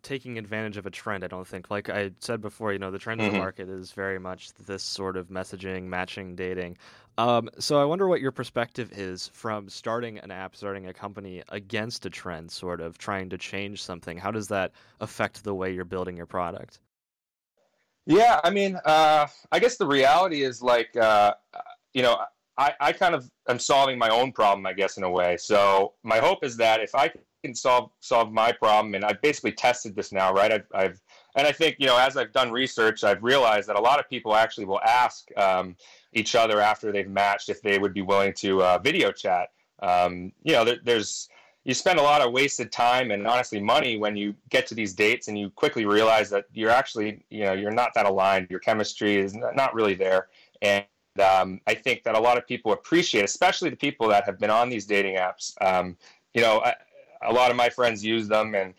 taking 0.05 0.37
advantage 0.37 0.77
of 0.77 0.85
a 0.85 0.91
trend. 0.91 1.23
I 1.23 1.27
don't 1.27 1.47
think. 1.47 1.69
Like 1.69 1.89
I 1.89 2.11
said 2.19 2.39
before, 2.39 2.71
you 2.71 2.79
know, 2.79 2.91
the 2.91 2.99
trend 2.99 3.19
mm-hmm. 3.19 3.29
of 3.29 3.33
the 3.33 3.39
market 3.39 3.69
is 3.69 3.91
very 3.91 4.19
much 4.19 4.53
this 4.53 4.83
sort 4.83 5.17
of 5.17 5.27
messaging, 5.27 5.83
matching, 5.83 6.35
dating. 6.35 6.77
Um, 7.17 7.49
so 7.59 7.81
I 7.81 7.85
wonder 7.85 8.07
what 8.07 8.21
your 8.21 8.31
perspective 8.31 8.91
is 8.93 9.29
from 9.33 9.67
starting 9.67 10.19
an 10.19 10.31
app, 10.31 10.55
starting 10.55 10.87
a 10.87 10.93
company 10.93 11.41
against 11.49 12.05
a 12.05 12.09
trend, 12.09 12.51
sort 12.51 12.81
of 12.81 12.97
trying 12.97 13.29
to 13.29 13.37
change 13.37 13.81
something. 13.81 14.17
How 14.17 14.31
does 14.31 14.47
that 14.49 14.71
affect 15.01 15.43
the 15.43 15.55
way 15.55 15.73
you're 15.73 15.85
building 15.85 16.15
your 16.15 16.25
product? 16.27 16.79
Yeah, 18.05 18.39
I 18.43 18.51
mean, 18.51 18.77
uh, 18.85 19.27
I 19.51 19.59
guess 19.59 19.77
the 19.77 19.87
reality 19.87 20.43
is 20.43 20.61
like, 20.61 20.95
uh, 20.95 21.33
you 21.93 22.03
know, 22.03 22.19
I, 22.57 22.73
I 22.79 22.91
kind 22.91 23.15
of 23.15 23.29
am 23.49 23.59
solving 23.59 23.97
my 23.97 24.09
own 24.09 24.31
problem, 24.31 24.65
I 24.65 24.73
guess, 24.73 24.97
in 24.97 25.03
a 25.03 25.09
way. 25.09 25.37
So 25.37 25.93
my 26.03 26.19
hope 26.19 26.43
is 26.43 26.57
that 26.57 26.81
if 26.81 26.93
I 26.93 27.11
can 27.45 27.55
solve 27.55 27.91
solve 27.99 28.31
my 28.31 28.51
problem. 28.51 28.95
And 28.95 29.05
I've 29.05 29.21
basically 29.21 29.51
tested 29.51 29.95
this 29.95 30.11
now, 30.11 30.33
right? 30.33 30.51
I've, 30.51 30.67
I've 30.73 31.01
and 31.35 31.45
I 31.45 31.51
think 31.51 31.77
you 31.79 31.87
know 31.87 31.97
as 31.97 32.17
I've 32.17 32.31
done 32.31 32.51
research, 32.51 33.03
I've 33.03 33.23
realized 33.23 33.69
that 33.69 33.77
a 33.77 33.81
lot 33.81 33.99
of 33.99 34.09
people 34.09 34.35
actually 34.35 34.65
will 34.65 34.81
ask 34.81 35.25
um, 35.37 35.75
each 36.13 36.35
other 36.35 36.61
after 36.61 36.91
they've 36.91 37.09
matched 37.09 37.49
if 37.49 37.61
they 37.61 37.77
would 37.77 37.93
be 37.93 38.01
willing 38.01 38.33
to 38.33 38.63
uh, 38.63 38.79
video 38.79 39.11
chat. 39.11 39.49
Um, 39.81 40.31
you 40.43 40.53
know, 40.53 40.65
there, 40.65 40.77
there's 40.83 41.29
you 41.65 41.73
spend 41.73 41.99
a 41.99 42.01
lot 42.01 42.21
of 42.21 42.31
wasted 42.31 42.71
time 42.71 43.11
and 43.11 43.27
honestly 43.27 43.59
money 43.59 43.97
when 43.97 44.15
you 44.15 44.35
get 44.49 44.67
to 44.67 44.75
these 44.75 44.93
dates 44.93 45.27
and 45.27 45.37
you 45.37 45.49
quickly 45.49 45.85
realize 45.85 46.29
that 46.29 46.45
you're 46.53 46.69
actually 46.69 47.23
you 47.29 47.43
know 47.43 47.53
you're 47.53 47.71
not 47.71 47.91
that 47.95 48.05
aligned. 48.05 48.47
Your 48.49 48.59
chemistry 48.59 49.17
is 49.17 49.35
not 49.35 49.73
really 49.73 49.95
there, 49.95 50.27
and 50.61 50.85
um, 51.19 51.61
I 51.67 51.75
think 51.75 52.03
that 52.03 52.15
a 52.15 52.19
lot 52.19 52.37
of 52.37 52.47
people 52.47 52.73
appreciate, 52.73 53.23
especially 53.23 53.69
the 53.69 53.75
people 53.77 54.07
that 54.09 54.25
have 54.25 54.39
been 54.39 54.49
on 54.49 54.69
these 54.69 54.85
dating 54.85 55.15
apps. 55.15 55.53
Um, 55.61 55.97
you 56.33 56.41
know, 56.41 56.61
I, 56.61 56.75
a 57.21 57.33
lot 57.33 57.51
of 57.51 57.57
my 57.57 57.69
friends 57.69 58.03
use 58.03 58.27
them, 58.27 58.55
and 58.55 58.73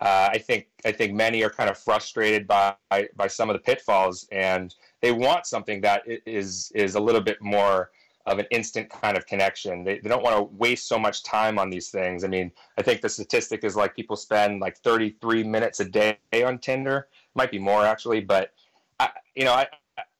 uh, 0.00 0.30
I 0.32 0.38
think 0.38 0.66
I 0.84 0.92
think 0.92 1.14
many 1.14 1.42
are 1.42 1.50
kind 1.50 1.70
of 1.70 1.78
frustrated 1.78 2.46
by 2.46 2.74
by 2.90 3.26
some 3.26 3.50
of 3.50 3.54
the 3.54 3.60
pitfalls, 3.60 4.26
and 4.32 4.74
they 5.00 5.12
want 5.12 5.46
something 5.46 5.80
that 5.82 6.02
is 6.26 6.72
is 6.74 6.94
a 6.94 7.00
little 7.00 7.20
bit 7.20 7.40
more 7.40 7.90
of 8.26 8.38
an 8.38 8.46
instant 8.50 8.88
kind 8.88 9.16
of 9.16 9.26
connection. 9.26 9.82
They, 9.82 9.98
they 9.98 10.08
don't 10.08 10.22
want 10.22 10.36
to 10.36 10.42
waste 10.56 10.86
so 10.86 10.96
much 10.96 11.24
time 11.24 11.58
on 11.58 11.70
these 11.70 11.88
things. 11.90 12.22
I 12.22 12.28
mean, 12.28 12.52
I 12.78 12.82
think 12.82 13.00
the 13.00 13.08
statistic 13.08 13.64
is 13.64 13.74
like 13.74 13.96
people 13.96 14.14
spend 14.14 14.60
like 14.60 14.78
33 14.78 15.42
minutes 15.42 15.80
a 15.80 15.84
day 15.84 16.18
on 16.32 16.58
Tinder. 16.58 17.08
Might 17.34 17.50
be 17.50 17.58
more 17.58 17.84
actually, 17.84 18.20
but 18.20 18.52
I, 19.00 19.10
you 19.34 19.44
know, 19.44 19.52
I 19.52 19.66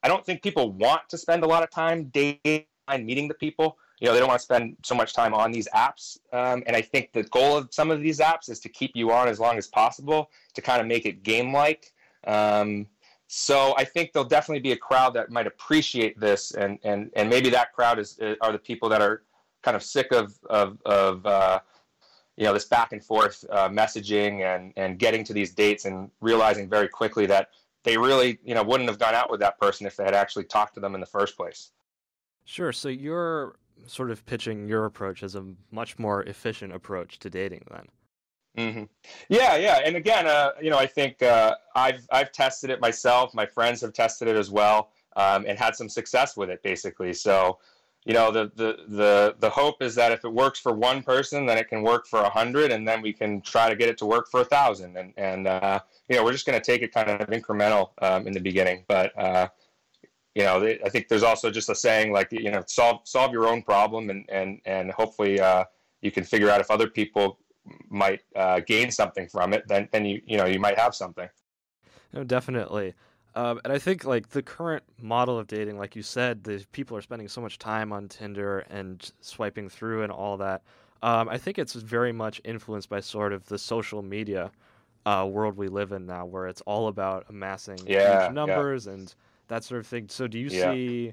I 0.03 0.09
don't 0.09 0.25
think 0.25 0.43
people 0.43 0.73
want 0.73 1.09
to 1.11 1.19
spend 1.19 1.45
a 1.45 1.47
lot 1.47 1.63
of 1.63 1.71
time 1.71 2.11
dating 2.13 2.65
and 2.89 3.07
meeting 3.07 3.29
the 3.29 3.35
people. 3.35 3.79
You 4.03 4.09
know, 4.09 4.15
they 4.15 4.19
don't 4.19 4.29
want 4.29 4.41
to 4.41 4.45
spend 4.45 4.77
so 4.83 4.97
much 4.97 5.15
time 5.15 5.33
on 5.33 5.53
these 5.53 5.69
apps. 5.73 6.19
Um, 6.33 6.65
and 6.67 6.75
I 6.75 6.83
think 6.83 7.13
the 7.13 7.23
goal 7.23 7.57
of 7.57 7.69
some 7.73 7.93
of 7.93 8.01
these 8.01 8.19
apps 8.19 8.51
is 8.51 8.59
to 8.59 8.69
keep 8.69 8.97
you 8.97 9.13
on 9.13 9.29
as 9.29 9.39
long 9.39 9.57
as 9.57 9.69
possible 9.69 10.29
to 10.55 10.61
kind 10.61 10.81
of 10.81 10.89
make 10.89 11.07
it 11.07 11.23
game 11.23 11.53
like. 11.53 11.93
Um, 12.27 12.89
so 13.29 13.75
I 13.79 13.85
think 13.85 14.13
there'll 14.13 14.29
definitely 14.29 14.59
be 14.59 14.73
a 14.73 14.77
crowd 14.77 15.15
that 15.15 15.31
might 15.31 15.47
appreciate 15.47 16.19
this, 16.19 16.51
and 16.51 16.81
and 16.83 17.13
and 17.15 17.31
maybe 17.31 17.49
that 17.51 17.73
crowd 17.75 18.01
is 18.01 18.19
are 18.41 18.51
the 18.51 18.59
people 18.59 18.89
that 18.89 19.01
are 19.01 19.23
kind 19.63 19.77
of 19.77 19.85
sick 19.85 20.11
of 20.11 20.35
of 20.51 20.79
of 20.85 21.25
uh, 21.25 21.61
you 22.37 22.43
know 22.43 22.53
this 22.53 22.65
back 22.65 22.93
and 22.93 23.05
forth 23.05 23.45
uh, 23.51 23.69
messaging 23.69 24.41
and 24.43 24.73
and 24.77 24.99
getting 24.99 25.23
to 25.23 25.33
these 25.33 25.53
dates 25.53 25.85
and 25.85 26.11
realizing 26.21 26.69
very 26.69 26.89
quickly 26.89 27.25
that 27.27 27.51
they 27.85 27.97
really 27.97 28.41
you 28.45 28.57
know 28.57 28.65
wouldn't 28.65 28.89
have 28.89 28.99
gone 28.99 29.15
out 29.15 29.31
with 29.31 29.39
that 29.39 29.61
person 29.61 29.87
if 29.87 29.97
they 29.97 30.03
had 30.05 30.15
actually 30.15 30.45
talked 30.45 30.75
to 30.75 30.81
them 30.81 30.97
in 30.97 31.01
the 31.01 31.07
first 31.07 31.37
place. 31.37 31.71
Sure. 32.45 32.73
So 32.73 32.89
you're 32.89 33.55
sort 33.87 34.11
of 34.11 34.25
pitching 34.27 34.69
your 34.69 34.85
approach 34.85 35.23
as 35.23 35.35
a 35.35 35.45
much 35.71 35.99
more 35.99 36.23
efficient 36.25 36.73
approach 36.73 37.19
to 37.21 37.31
dating 37.31 37.65
then. 37.71 37.87
Mm-hmm. 38.57 38.85
Yeah, 39.31 39.57
yeah, 39.57 39.81
and 39.85 39.97
again, 39.97 40.27
uh, 40.27 40.51
you 40.61 40.69
know, 40.69 40.77
I 40.79 40.87
think 40.87 41.23
uh, 41.23 41.55
I've 41.75 42.07
I've 42.13 42.33
tested 42.33 42.69
it 42.69 42.81
myself. 42.81 43.33
My 43.33 43.47
friends 43.47 43.81
have 43.81 43.95
tested 43.95 44.29
it 44.29 44.37
as 44.37 44.51
well, 44.51 44.91
um, 45.17 45.47
and 45.49 45.59
had 45.59 45.75
some 45.75 45.89
success 45.89 46.37
with 46.37 46.51
it, 46.51 46.63
basically. 46.63 47.15
So, 47.15 47.59
you 48.05 48.13
know, 48.13 48.31
the 48.31 48.53
the 48.55 48.77
the 48.89 49.37
the 49.39 49.49
hope 49.49 49.81
is 49.81 49.95
that 49.95 50.13
if 50.13 50.27
it 50.27 50.33
works 50.33 50.61
for 50.61 50.73
one 50.73 51.03
person, 51.03 51.47
then 51.47 51.57
it 51.57 51.69
can 51.69 51.83
work 51.83 52.07
for 52.07 52.21
a 52.21 52.29
hundred, 52.29 52.73
and 52.73 52.87
then 52.87 53.01
we 53.01 53.15
can 53.15 53.41
try 53.41 53.71
to 53.71 53.77
get 53.77 53.89
it 53.89 53.97
to 53.99 54.07
work 54.07 54.29
for 54.31 54.43
a 54.43 54.45
thousand. 54.45 54.99
And 54.99 55.15
and 55.17 55.47
uh, 55.47 55.81
you 56.11 56.17
know, 56.17 56.25
we're 56.25 56.33
just 56.33 56.45
going 56.45 56.61
to 56.61 56.65
take 56.65 56.83
it 56.83 56.93
kind 56.93 57.09
of 57.09 57.27
incremental 57.29 57.93
um, 58.03 58.27
in 58.27 58.35
the 58.35 58.41
beginning, 58.41 58.85
but. 58.87 59.13
You 60.35 60.45
know, 60.45 60.65
I 60.85 60.89
think 60.89 61.09
there's 61.09 61.23
also 61.23 61.51
just 61.51 61.69
a 61.69 61.75
saying 61.75 62.13
like, 62.13 62.29
you 62.33 62.51
know, 62.51 62.63
solve 62.67 63.01
solve 63.05 63.33
your 63.33 63.47
own 63.47 63.63
problem, 63.63 64.11
and 64.11 64.25
and 64.31 64.61
and 64.65 64.91
hopefully 64.91 65.41
uh, 65.41 65.65
you 66.01 66.11
can 66.11 66.25
figure 66.25 66.51
out 66.51 66.61
if 66.61 66.71
other 66.71 66.89
people 66.89 67.39
might 67.89 68.23
uh, 68.35 68.61
gain 68.61 68.91
something 68.91 69.29
from 69.29 69.53
it, 69.53 69.69
then 69.69 69.89
then 69.93 70.05
you 70.05 70.23
you 70.27 70.37
know 70.39 70.47
you 70.47 70.59
might 70.59 70.79
have 70.79 70.95
something. 70.95 71.29
No, 72.13 72.25
definitely. 72.25 72.95
Um, 73.35 73.61
and 73.65 73.73
I 73.73 73.79
think 73.79 74.05
like 74.05 74.29
the 74.31 74.43
current 74.43 74.83
model 75.01 75.39
of 75.39 75.47
dating, 75.47 75.79
like 75.79 75.97
you 75.97 76.03
said, 76.03 76.45
the 76.45 76.65
people 76.73 76.97
are 76.97 77.03
spending 77.03 77.29
so 77.29 77.41
much 77.41 77.59
time 77.59 77.93
on 77.93 78.09
Tinder 78.09 78.61
and 78.69 79.11
swiping 79.21 79.69
through 79.71 80.03
and 80.03 80.13
all 80.13 80.37
that. 80.37 80.63
Um, 81.03 81.29
I 81.29 81.39
think 81.39 81.59
it's 81.59 81.73
very 81.73 82.13
much 82.13 82.41
influenced 82.45 82.89
by 82.89 83.01
sort 83.01 83.33
of 83.33 83.47
the 83.47 83.59
social 83.59 84.03
media 84.03 84.51
uh, 85.07 85.27
world 85.29 85.57
we 85.57 85.69
live 85.69 85.93
in 85.93 86.07
now, 86.07 86.27
where 86.27 86.47
it's 86.47 86.61
all 86.63 86.89
about 86.89 87.25
amassing 87.29 87.79
yeah, 87.87 88.27
huge 88.27 88.35
numbers 88.35 88.87
yeah. 88.87 88.93
and 88.93 89.15
that 89.49 89.65
sort 89.65 89.81
of 89.81 89.87
thing. 89.87 90.09
So, 90.09 90.27
do 90.27 90.39
you 90.39 90.49
yeah. 90.49 90.73
see 90.73 91.13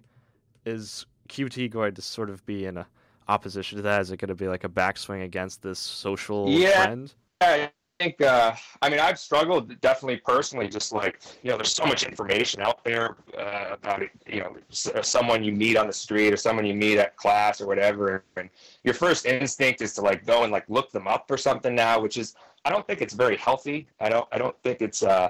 is 0.66 1.06
QT 1.30 1.70
going 1.72 1.94
to 1.96 2.02
sort 2.02 2.30
of 2.30 2.46
be 2.46 2.66
in 2.66 2.78
a 2.78 2.88
opposition 3.28 3.78
to 3.78 3.82
that? 3.84 4.02
Is 4.02 4.12
it 4.12 4.18
going 4.18 4.30
to 4.30 4.36
be 4.36 4.48
like 4.48 4.64
a 4.64 4.70
backswing 4.70 5.24
against 5.24 5.62
this 5.62 5.80
social 5.80 6.46
trend? 6.46 6.62
yeah, 6.62 6.86
trend? 6.86 7.14
I 7.42 7.72
think. 8.00 8.22
Uh, 8.22 8.54
I 8.82 8.90
mean, 8.90 9.00
I've 9.00 9.20
struggled 9.20 9.80
definitely 9.82 10.18
personally. 10.18 10.68
Just 10.68 10.92
like 10.92 11.22
you 11.44 11.52
know, 11.52 11.58
there's 11.58 11.74
so 11.74 11.86
much 11.86 12.04
information 12.04 12.62
out 12.62 12.84
there 12.84 13.18
uh, 13.38 13.74
about 13.74 14.02
it. 14.02 14.12
You 14.28 14.42
know, 14.42 14.58
uh, 14.96 15.02
someone 15.02 15.44
you 15.44 15.52
meet 15.52 15.78
on 15.78 15.88
the 15.88 15.94
street 15.94 16.34
or 16.34 16.38
someone 16.38 16.66
you 16.66 16.74
meet 16.74 16.98
at 16.98 17.16
class 17.16 17.62
or 17.62 17.68
whatever, 17.68 18.24
and 18.36 18.50
your 18.84 18.94
first 18.94 19.26
instinct 19.26 19.82
is 19.82 19.94
to 19.94 20.02
like 20.02 20.26
go 20.26 20.44
and 20.44 20.52
like 20.52 20.66
look 20.68 20.92
them 20.92 21.08
up 21.08 21.30
or 21.30 21.38
something 21.38 21.76
now, 21.76 22.00
which 22.00 22.18
is 22.18 22.36
I 22.66 22.70
don't 22.70 22.86
think 22.88 23.02
it's 23.02 23.14
very 23.14 23.38
healthy. 23.38 23.88
I 24.00 24.10
don't. 24.10 24.28
I 24.32 24.38
don't 24.38 24.56
think 24.64 24.82
it's. 24.82 25.04
Uh, 25.04 25.30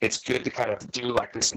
it's 0.00 0.18
good 0.18 0.44
to 0.44 0.50
kind 0.50 0.70
of 0.70 0.90
do 0.92 1.08
like 1.12 1.32
this 1.32 1.52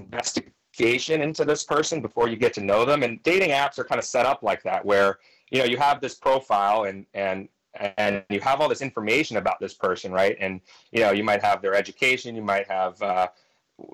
investigation 0.74 1.22
into 1.22 1.44
this 1.44 1.64
person 1.64 2.00
before 2.00 2.28
you 2.28 2.36
get 2.36 2.52
to 2.54 2.60
know 2.60 2.84
them. 2.84 3.02
And 3.02 3.22
dating 3.22 3.50
apps 3.50 3.78
are 3.78 3.84
kind 3.84 3.98
of 3.98 4.04
set 4.04 4.26
up 4.26 4.42
like 4.42 4.62
that, 4.64 4.84
where 4.84 5.18
you 5.50 5.58
know 5.58 5.64
you 5.64 5.76
have 5.76 6.00
this 6.00 6.14
profile 6.14 6.84
and 6.84 7.06
and 7.14 7.48
and 7.96 8.24
you 8.30 8.40
have 8.40 8.60
all 8.60 8.68
this 8.68 8.82
information 8.82 9.36
about 9.36 9.58
this 9.60 9.74
person 9.74 10.12
right? 10.12 10.36
And 10.40 10.60
you 10.92 11.00
know 11.00 11.12
you 11.12 11.24
might 11.24 11.42
have 11.42 11.62
their 11.62 11.74
education 11.74 12.36
you 12.36 12.42
might 12.42 12.68
have 12.68 13.00
uh, 13.02 13.28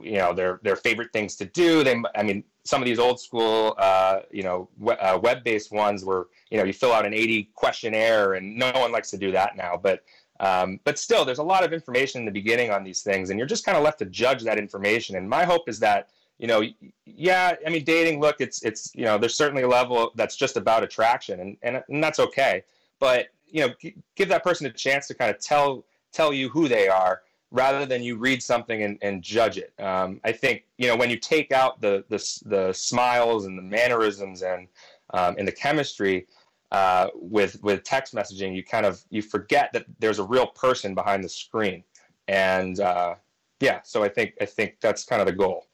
you 0.02 0.18
know 0.18 0.32
their 0.32 0.60
their 0.62 0.76
favorite 0.76 1.12
things 1.12 1.36
to 1.36 1.44
do. 1.46 1.84
They 1.84 1.96
i 2.14 2.22
mean 2.22 2.44
some 2.64 2.82
of 2.82 2.86
these 2.86 2.98
old 2.98 3.20
school 3.20 3.74
uh, 3.78 4.20
you 4.30 4.42
know 4.42 4.68
uh, 4.86 5.18
web-based 5.22 5.72
ones 5.72 6.04
where 6.04 6.24
you 6.50 6.58
know 6.58 6.64
you 6.64 6.72
fill 6.72 6.92
out 6.92 7.06
an 7.06 7.14
80 7.14 7.50
questionnaire 7.54 8.34
and 8.34 8.56
no 8.56 8.70
one 8.72 8.92
likes 8.92 9.10
to 9.10 9.18
do 9.18 9.32
that 9.32 9.56
now. 9.56 9.76
But 9.76 10.02
um, 10.40 10.80
but 10.84 10.98
still 10.98 11.26
there's 11.26 11.38
a 11.38 11.50
lot 11.54 11.64
of 11.64 11.72
information 11.74 12.20
in 12.20 12.24
the 12.24 12.32
beginning 12.32 12.70
on 12.70 12.82
these 12.82 13.02
things 13.02 13.28
and 13.28 13.38
you're 13.38 13.48
just 13.54 13.64
kind 13.66 13.76
of 13.76 13.84
left 13.84 13.98
to 13.98 14.06
judge 14.06 14.42
that 14.44 14.58
information. 14.58 15.16
And 15.16 15.28
my 15.28 15.44
hope 15.44 15.68
is 15.68 15.78
that 15.80 16.08
you 16.40 16.46
know, 16.46 16.62
yeah, 17.04 17.54
I 17.66 17.68
mean, 17.68 17.84
dating, 17.84 18.18
look, 18.18 18.36
it's, 18.40 18.62
it's, 18.62 18.90
you 18.94 19.04
know, 19.04 19.18
there's 19.18 19.34
certainly 19.34 19.62
a 19.62 19.68
level 19.68 20.10
that's 20.14 20.36
just 20.36 20.56
about 20.56 20.82
attraction 20.82 21.38
and, 21.40 21.56
and, 21.60 21.82
and 21.90 22.02
that's 22.02 22.18
okay. 22.18 22.64
But, 22.98 23.26
you 23.46 23.60
know, 23.60 23.74
g- 23.78 23.94
give 24.16 24.30
that 24.30 24.42
person 24.42 24.66
a 24.66 24.70
chance 24.70 25.06
to 25.08 25.14
kind 25.14 25.30
of 25.30 25.38
tell, 25.38 25.84
tell 26.14 26.32
you 26.32 26.48
who 26.48 26.66
they 26.66 26.88
are 26.88 27.20
rather 27.50 27.84
than 27.84 28.02
you 28.02 28.16
read 28.16 28.42
something 28.42 28.84
and, 28.84 28.96
and 29.02 29.22
judge 29.22 29.58
it. 29.58 29.74
Um, 29.78 30.18
I 30.24 30.32
think, 30.32 30.64
you 30.78 30.88
know, 30.88 30.96
when 30.96 31.10
you 31.10 31.18
take 31.18 31.52
out 31.52 31.82
the, 31.82 32.04
the, 32.08 32.18
the 32.46 32.72
smiles 32.72 33.44
and 33.44 33.58
the 33.58 33.62
mannerisms 33.62 34.42
and, 34.42 34.66
um, 35.12 35.34
and 35.38 35.46
the 35.46 35.52
chemistry, 35.52 36.26
uh, 36.72 37.08
with, 37.14 37.62
with 37.62 37.82
text 37.82 38.14
messaging, 38.14 38.56
you 38.56 38.64
kind 38.64 38.86
of, 38.86 39.02
you 39.10 39.20
forget 39.20 39.74
that 39.74 39.84
there's 39.98 40.20
a 40.20 40.24
real 40.24 40.46
person 40.46 40.94
behind 40.94 41.22
the 41.22 41.28
screen. 41.28 41.84
And, 42.28 42.80
uh, 42.80 43.16
yeah, 43.58 43.80
so 43.82 44.02
I 44.02 44.08
think, 44.08 44.34
I 44.40 44.46
think 44.46 44.76
that's 44.80 45.04
kind 45.04 45.20
of 45.20 45.26
the 45.26 45.34
goal. 45.34 45.66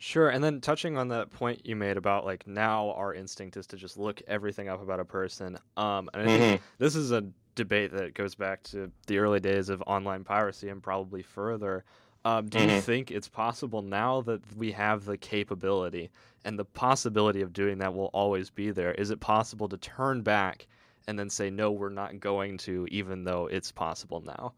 Sure, 0.00 0.28
and 0.28 0.42
then 0.42 0.60
touching 0.60 0.96
on 0.96 1.08
that 1.08 1.30
point 1.30 1.66
you 1.66 1.74
made 1.74 1.96
about 1.96 2.24
like 2.24 2.46
now 2.46 2.92
our 2.92 3.12
instinct 3.12 3.56
is 3.56 3.66
to 3.66 3.76
just 3.76 3.96
look 3.96 4.22
everything 4.28 4.68
up 4.68 4.80
about 4.80 5.00
a 5.00 5.04
person. 5.04 5.58
Um, 5.76 6.08
and 6.14 6.28
mm-hmm. 6.28 6.64
this 6.78 6.94
is 6.94 7.10
a 7.10 7.24
debate 7.56 7.90
that 7.92 8.14
goes 8.14 8.36
back 8.36 8.62
to 8.62 8.92
the 9.08 9.18
early 9.18 9.40
days 9.40 9.68
of 9.68 9.82
online 9.86 10.22
piracy 10.22 10.68
and 10.68 10.80
probably 10.80 11.22
further. 11.22 11.84
Um, 12.24 12.46
do 12.46 12.58
mm-hmm. 12.58 12.70
you 12.70 12.80
think 12.80 13.10
it's 13.10 13.28
possible 13.28 13.82
now 13.82 14.20
that 14.22 14.40
we 14.56 14.70
have 14.72 15.04
the 15.04 15.16
capability 15.16 16.10
and 16.44 16.56
the 16.56 16.64
possibility 16.64 17.42
of 17.42 17.52
doing 17.52 17.78
that 17.78 17.94
will 17.94 18.10
always 18.12 18.50
be 18.50 18.70
there? 18.70 18.92
Is 18.92 19.10
it 19.10 19.18
possible 19.18 19.68
to 19.68 19.76
turn 19.78 20.22
back 20.22 20.68
and 21.08 21.18
then 21.18 21.30
say 21.30 21.50
no, 21.50 21.72
we're 21.72 21.88
not 21.88 22.20
going 22.20 22.58
to, 22.58 22.86
even 22.90 23.24
though 23.24 23.46
it's 23.46 23.72
possible 23.72 24.20
now? 24.20 24.52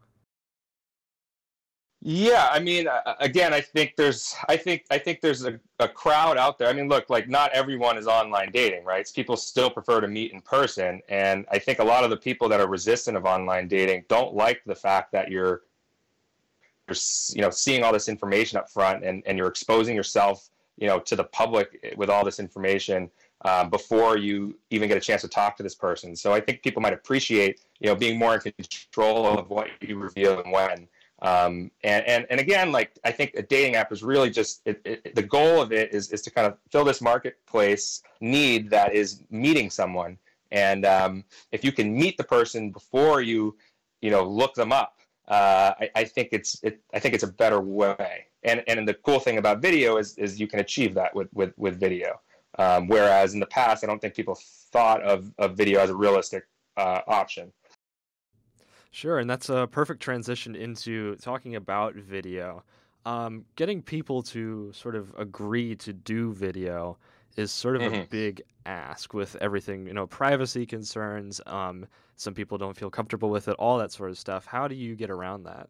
Yeah, 2.03 2.49
I 2.51 2.59
mean, 2.59 2.87
again, 3.19 3.53
I 3.53 3.61
think 3.61 3.93
there's, 3.95 4.35
I 4.49 4.57
think, 4.57 4.85
I 4.89 4.97
think 4.97 5.21
there's 5.21 5.45
a, 5.45 5.59
a 5.79 5.87
crowd 5.87 6.35
out 6.35 6.57
there. 6.57 6.67
I 6.67 6.73
mean, 6.73 6.89
look, 6.89 7.11
like 7.11 7.29
not 7.29 7.51
everyone 7.51 7.95
is 7.95 8.07
online 8.07 8.49
dating, 8.51 8.85
right? 8.85 9.07
People 9.13 9.37
still 9.37 9.69
prefer 9.69 10.01
to 10.01 10.07
meet 10.07 10.33
in 10.33 10.41
person, 10.41 10.99
and 11.09 11.45
I 11.51 11.59
think 11.59 11.77
a 11.77 11.83
lot 11.83 12.03
of 12.03 12.09
the 12.09 12.17
people 12.17 12.49
that 12.49 12.59
are 12.59 12.67
resistant 12.67 13.17
of 13.17 13.25
online 13.25 13.67
dating 13.67 14.05
don't 14.07 14.33
like 14.33 14.63
the 14.65 14.73
fact 14.73 15.11
that 15.11 15.29
you're, 15.29 15.61
you're, 16.87 16.97
you 17.35 17.41
know, 17.41 17.51
seeing 17.51 17.83
all 17.83 17.93
this 17.93 18.09
information 18.09 18.57
up 18.57 18.67
front, 18.67 19.03
and 19.03 19.21
and 19.27 19.37
you're 19.37 19.47
exposing 19.47 19.95
yourself, 19.95 20.49
you 20.77 20.87
know, 20.87 20.99
to 20.99 21.15
the 21.15 21.25
public 21.25 21.93
with 21.97 22.09
all 22.09 22.25
this 22.25 22.39
information 22.39 23.11
um, 23.45 23.69
before 23.69 24.17
you 24.17 24.57
even 24.71 24.87
get 24.87 24.97
a 24.97 25.01
chance 25.01 25.21
to 25.21 25.27
talk 25.27 25.55
to 25.57 25.61
this 25.61 25.75
person. 25.75 26.15
So 26.15 26.33
I 26.33 26.39
think 26.39 26.63
people 26.63 26.81
might 26.81 26.93
appreciate, 26.93 27.61
you 27.79 27.89
know, 27.89 27.95
being 27.95 28.17
more 28.17 28.33
in 28.33 28.39
control 28.41 29.27
of 29.37 29.51
what 29.51 29.67
you 29.81 29.99
reveal 29.99 30.39
and 30.39 30.51
when. 30.51 30.87
Um, 31.21 31.69
and, 31.83 32.05
and, 32.07 32.25
and 32.29 32.39
again, 32.39 32.71
like 32.71 32.91
I 33.03 33.11
think 33.11 33.35
a 33.35 33.43
dating 33.43 33.75
app 33.75 33.91
is 33.91 34.01
really 34.01 34.31
just 34.31 34.61
it, 34.65 34.81
it, 34.83 35.15
the 35.15 35.21
goal 35.21 35.61
of 35.61 35.71
it 35.71 35.93
is, 35.93 36.11
is 36.11 36.21
to 36.23 36.31
kind 36.31 36.47
of 36.47 36.57
fill 36.71 36.83
this 36.83 37.01
marketplace 37.01 38.01
need 38.21 38.69
that 38.71 38.95
is 38.95 39.23
meeting 39.29 39.69
someone. 39.69 40.17
And 40.51 40.85
um, 40.85 41.23
if 41.51 41.63
you 41.63 41.71
can 41.71 41.93
meet 41.93 42.17
the 42.17 42.23
person 42.23 42.71
before 42.71 43.21
you, 43.21 43.55
you 44.01 44.09
know, 44.09 44.23
look 44.23 44.55
them 44.55 44.71
up, 44.71 44.99
uh, 45.27 45.73
I, 45.79 45.89
I, 45.95 46.03
think 46.03 46.29
it's 46.31 46.61
it, 46.63 46.81
I 46.93 46.99
think 46.99 47.13
it's 47.13 47.23
a 47.23 47.31
better 47.31 47.61
way. 47.61 48.25
And 48.43 48.63
and 48.67 48.87
the 48.87 48.95
cool 48.95 49.19
thing 49.19 49.37
about 49.37 49.61
video 49.61 49.97
is 49.97 50.17
is 50.17 50.39
you 50.39 50.47
can 50.47 50.59
achieve 50.59 50.95
that 50.95 51.15
with 51.15 51.29
with 51.33 51.53
with 51.57 51.79
video. 51.79 52.19
Um, 52.59 52.87
whereas 52.87 53.33
in 53.33 53.39
the 53.39 53.45
past, 53.45 53.83
I 53.83 53.87
don't 53.87 53.99
think 53.99 54.13
people 54.13 54.37
thought 54.71 55.01
of, 55.03 55.31
of 55.37 55.55
video 55.55 55.79
as 55.79 55.89
a 55.89 55.95
realistic 55.95 56.45
uh, 56.77 57.01
option. 57.07 57.51
Sure, 58.91 59.19
and 59.19 59.29
that's 59.29 59.49
a 59.49 59.67
perfect 59.71 60.01
transition 60.01 60.55
into 60.55 61.15
talking 61.17 61.55
about 61.55 61.95
video. 61.95 62.63
Um, 63.05 63.45
getting 63.55 63.81
people 63.81 64.21
to 64.23 64.71
sort 64.73 64.95
of 64.95 65.13
agree 65.17 65.75
to 65.77 65.93
do 65.93 66.33
video 66.33 66.97
is 67.37 67.51
sort 67.51 67.77
of 67.77 67.83
mm-hmm. 67.83 68.01
a 68.01 68.07
big 68.07 68.41
ask 68.65 69.13
with 69.13 69.37
everything, 69.37 69.87
you 69.87 69.93
know, 69.93 70.07
privacy 70.07 70.65
concerns. 70.65 71.39
Um, 71.45 71.87
some 72.17 72.33
people 72.33 72.57
don't 72.57 72.75
feel 72.75 72.89
comfortable 72.89 73.29
with 73.29 73.47
it, 73.47 73.55
all 73.57 73.77
that 73.77 73.91
sort 73.93 74.11
of 74.11 74.17
stuff. 74.17 74.45
How 74.45 74.67
do 74.67 74.75
you 74.75 74.95
get 74.95 75.09
around 75.09 75.43
that? 75.43 75.69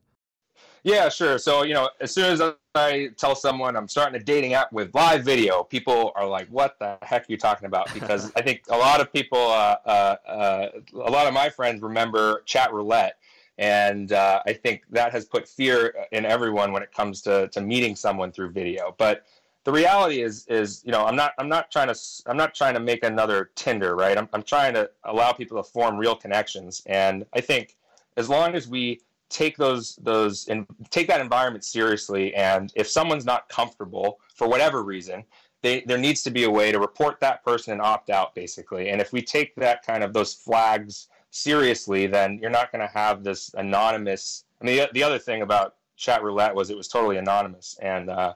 Yeah, 0.84 1.10
sure. 1.10 1.38
So, 1.38 1.64
you 1.64 1.76
know, 1.76 1.90
as 2.00 2.12
soon 2.12 2.26
as 2.26 2.42
I 2.74 3.12
tell 3.16 3.36
someone 3.36 3.76
I'm 3.76 3.88
starting 3.88 4.20
a 4.20 4.24
dating 4.24 4.56
app 4.56 4.74
with 4.74 4.94
live 4.96 5.24
video, 5.24 5.64
people 5.64 6.12
are 6.16 6.28
like, 6.28 6.48
what 6.48 6.80
the 6.80 6.98
heck 7.04 7.24
are 7.24 7.26
you 7.32 7.38
talking 7.38 7.68
about? 7.68 7.94
Because 8.02 8.32
I 8.36 8.42
think 8.42 8.64
a 8.70 8.78
lot 8.78 9.00
of 9.00 9.14
people, 9.14 9.38
uh, 9.38 9.76
uh, 9.86 10.16
uh, 10.28 10.70
a 10.94 11.12
lot 11.12 11.28
of 11.28 11.34
my 11.34 11.50
friends 11.50 11.82
remember 11.82 12.44
Chatroulette. 12.48 13.12
And 13.60 14.12
uh, 14.12 14.42
I 14.48 14.54
think 14.54 14.84
that 14.90 15.12
has 15.12 15.26
put 15.26 15.48
fear 15.48 15.94
in 16.12 16.26
everyone 16.26 16.72
when 16.72 16.82
it 16.82 16.92
comes 16.92 17.22
to, 17.24 17.48
to 17.50 17.62
meeting 17.62 17.96
someone 17.96 18.32
through 18.32 18.50
video. 18.50 18.96
But 18.98 19.26
the 19.66 19.72
reality 19.72 20.24
is, 20.24 20.48
is 20.48 20.82
you 20.84 20.92
know, 20.92 21.06
I'm 21.06 21.16
not, 21.16 21.34
I'm 21.38 21.50
not 21.50 21.70
trying 21.70 21.94
to, 21.94 22.00
I'm 22.26 22.38
not 22.38 22.56
trying 22.56 22.74
to 22.74 22.80
make 22.80 23.04
another 23.04 23.52
Tinder, 23.54 23.96
right? 23.96 24.18
I'm, 24.18 24.28
I'm 24.34 24.42
trying 24.42 24.74
to 24.74 24.90
allow 25.04 25.32
people 25.32 25.62
to 25.62 25.70
form 25.70 25.98
real 25.98 26.16
connections. 26.16 26.82
And 26.88 27.24
I 27.34 27.42
think 27.42 27.76
as 28.18 28.30
long 28.30 28.56
as 28.56 28.68
we 28.68 29.02
take 29.32 29.58
those 29.58 29.96
those 29.98 30.48
and 30.48 30.66
take 30.90 31.08
that 31.08 31.22
environment 31.22 31.64
seriously 31.64 32.34
and 32.36 32.72
if 32.76 32.88
someone's 32.88 33.26
not 33.26 33.48
comfortable 33.50 34.20
for 34.36 34.48
whatever 34.48 34.84
reason 34.84 35.24
they, 35.62 35.82
there 35.82 35.98
needs 35.98 36.24
to 36.24 36.32
be 36.32 36.44
a 36.46 36.50
way 36.50 36.72
to 36.72 36.80
report 36.80 37.20
that 37.20 37.44
person 37.44 37.72
and 37.72 37.82
opt 37.82 38.10
out 38.10 38.34
basically. 38.34 38.90
And 38.90 39.00
if 39.00 39.14
we 39.14 39.22
take 39.22 39.56
that 39.58 39.86
kind 39.86 40.04
of 40.04 40.12
those 40.12 40.34
flags 40.34 41.08
seriously 41.32 42.08
then 42.08 42.38
you're 42.42 42.52
not 42.52 42.72
going 42.72 42.86
to 42.86 42.94
have 42.94 43.24
this 43.24 43.54
anonymous 43.56 44.44
i 44.62 44.66
mean 44.66 44.78
the, 44.78 44.90
the 44.94 45.02
other 45.04 45.18
thing 45.18 45.42
about 45.42 45.76
Chatroulette 45.98 46.54
was 46.54 46.70
it 46.70 46.78
was 46.78 46.90
totally 46.90 47.18
anonymous 47.18 47.80
and 47.82 48.10
uh, 48.10 48.34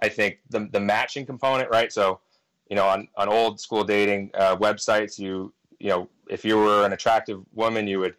i 0.00 0.08
think 0.08 0.38
the, 0.50 0.68
the 0.70 0.80
matching 0.80 1.26
component 1.26 1.68
right? 1.70 1.92
So 1.92 2.20
you 2.70 2.76
know 2.76 2.86
on, 2.86 3.08
on 3.16 3.28
old 3.28 3.60
school 3.60 3.82
dating 3.82 4.30
uh, 4.34 4.56
websites 4.56 5.18
you 5.18 5.52
you 5.80 5.88
know 5.88 6.08
if 6.30 6.44
you 6.44 6.56
were 6.56 6.86
an 6.86 6.92
attractive 6.92 7.42
woman 7.52 7.88
you 7.88 7.98
would 7.98 8.14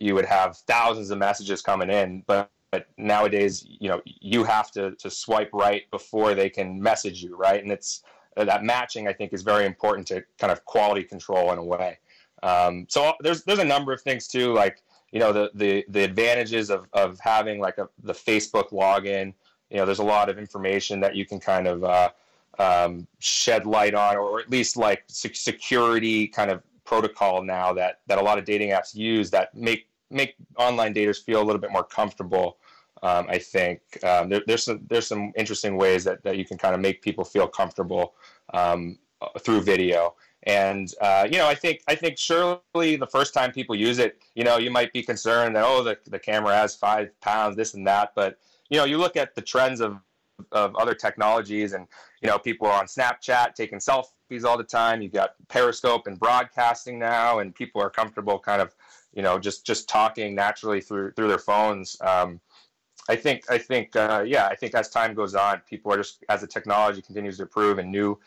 you 0.00 0.14
would 0.14 0.26
have 0.26 0.56
thousands 0.56 1.10
of 1.10 1.18
messages 1.18 1.62
coming 1.62 1.90
in, 1.90 2.22
but 2.26 2.50
but 2.70 2.86
nowadays, 2.98 3.64
you 3.66 3.88
know, 3.88 4.02
you 4.04 4.44
have 4.44 4.70
to 4.72 4.92
to 4.96 5.10
swipe 5.10 5.50
right 5.52 5.90
before 5.90 6.34
they 6.34 6.50
can 6.50 6.80
message 6.80 7.22
you, 7.22 7.36
right? 7.36 7.62
And 7.62 7.72
it's 7.72 8.02
uh, 8.36 8.44
that 8.44 8.62
matching. 8.62 9.08
I 9.08 9.12
think 9.12 9.32
is 9.32 9.42
very 9.42 9.64
important 9.64 10.06
to 10.08 10.22
kind 10.38 10.52
of 10.52 10.64
quality 10.64 11.02
control 11.02 11.52
in 11.52 11.58
a 11.58 11.64
way. 11.64 11.98
Um, 12.42 12.86
so 12.88 13.14
there's 13.20 13.42
there's 13.44 13.58
a 13.58 13.64
number 13.64 13.92
of 13.92 14.02
things 14.02 14.28
too, 14.28 14.52
like 14.52 14.82
you 15.12 15.18
know 15.18 15.32
the 15.32 15.50
the 15.54 15.84
the 15.88 16.04
advantages 16.04 16.70
of 16.70 16.86
of 16.92 17.18
having 17.20 17.58
like 17.58 17.78
a 17.78 17.88
the 18.02 18.12
Facebook 18.12 18.70
login. 18.70 19.32
You 19.70 19.78
know, 19.78 19.86
there's 19.86 19.98
a 19.98 20.04
lot 20.04 20.28
of 20.28 20.38
information 20.38 21.00
that 21.00 21.14
you 21.14 21.26
can 21.26 21.40
kind 21.40 21.66
of 21.66 21.84
uh, 21.84 22.10
um, 22.58 23.06
shed 23.18 23.66
light 23.66 23.94
on, 23.94 24.16
or 24.16 24.40
at 24.40 24.50
least 24.50 24.76
like 24.76 25.04
security 25.08 26.26
kind 26.26 26.50
of 26.50 26.62
protocol 26.88 27.42
now 27.42 27.72
that 27.74 28.00
that 28.06 28.18
a 28.18 28.22
lot 28.22 28.38
of 28.38 28.44
dating 28.46 28.70
apps 28.70 28.94
use 28.94 29.30
that 29.30 29.54
make 29.54 29.88
make 30.10 30.36
online 30.56 30.94
daters 30.94 31.22
feel 31.22 31.40
a 31.42 31.46
little 31.48 31.60
bit 31.60 31.70
more 31.70 31.84
comfortable. 31.84 32.56
Um, 33.02 33.26
I 33.28 33.38
think 33.38 33.80
um, 34.02 34.30
there, 34.30 34.42
there's 34.46 34.64
some 34.64 34.80
there's 34.88 35.06
some 35.06 35.32
interesting 35.36 35.76
ways 35.76 36.02
that, 36.04 36.24
that 36.24 36.38
you 36.38 36.46
can 36.46 36.56
kind 36.56 36.74
of 36.74 36.80
make 36.80 37.02
people 37.02 37.24
feel 37.24 37.46
comfortable 37.46 38.14
um, 38.54 38.98
through 39.40 39.60
video. 39.62 40.14
And 40.44 40.90
uh, 41.02 41.28
you 41.30 41.36
know, 41.36 41.46
I 41.46 41.54
think 41.54 41.82
I 41.86 41.94
think 41.94 42.16
surely 42.16 42.96
the 42.96 43.06
first 43.06 43.34
time 43.34 43.52
people 43.52 43.76
use 43.76 43.98
it, 43.98 44.18
you 44.34 44.44
know, 44.44 44.56
you 44.56 44.70
might 44.70 44.92
be 44.94 45.02
concerned 45.02 45.54
that 45.56 45.64
oh, 45.66 45.82
the 45.82 45.98
the 46.06 46.18
camera 46.18 46.54
has 46.56 46.74
five 46.74 47.08
pounds, 47.20 47.54
this 47.54 47.74
and 47.74 47.86
that. 47.86 48.12
But 48.14 48.38
you 48.70 48.78
know, 48.78 48.86
you 48.86 48.96
look 48.96 49.16
at 49.16 49.34
the 49.34 49.42
trends 49.42 49.80
of 49.80 49.98
of 50.52 50.74
other 50.76 50.94
technologies, 50.94 51.74
and 51.74 51.86
you 52.20 52.28
know, 52.28 52.38
people 52.38 52.66
are 52.66 52.78
on 52.78 52.86
Snapchat 52.86 53.54
taking 53.54 53.78
selfies 53.78 54.44
all 54.44 54.58
the 54.58 54.64
time. 54.64 55.02
You've 55.02 55.12
got 55.12 55.30
Periscope 55.48 56.06
and 56.06 56.18
broadcasting 56.18 56.98
now, 56.98 57.38
and 57.38 57.54
people 57.54 57.80
are 57.80 57.90
comfortable 57.90 58.38
kind 58.38 58.60
of, 58.60 58.74
you 59.12 59.22
know, 59.22 59.38
just 59.38 59.64
just 59.64 59.88
talking 59.88 60.34
naturally 60.34 60.80
through 60.80 61.12
through 61.12 61.28
their 61.28 61.38
phones. 61.38 61.96
Um, 62.00 62.40
I 63.08 63.16
think 63.16 63.44
I 63.50 63.58
think 63.58 63.94
uh, 63.96 64.24
yeah, 64.26 64.46
I 64.46 64.54
think 64.54 64.74
as 64.74 64.88
time 64.88 65.14
goes 65.14 65.34
on, 65.34 65.62
people 65.68 65.92
are 65.92 65.96
just 65.96 66.24
as 66.28 66.40
the 66.40 66.46
technology 66.46 67.00
continues 67.02 67.36
to 67.36 67.44
improve 67.44 67.78
and 67.78 67.90
new 67.90 68.18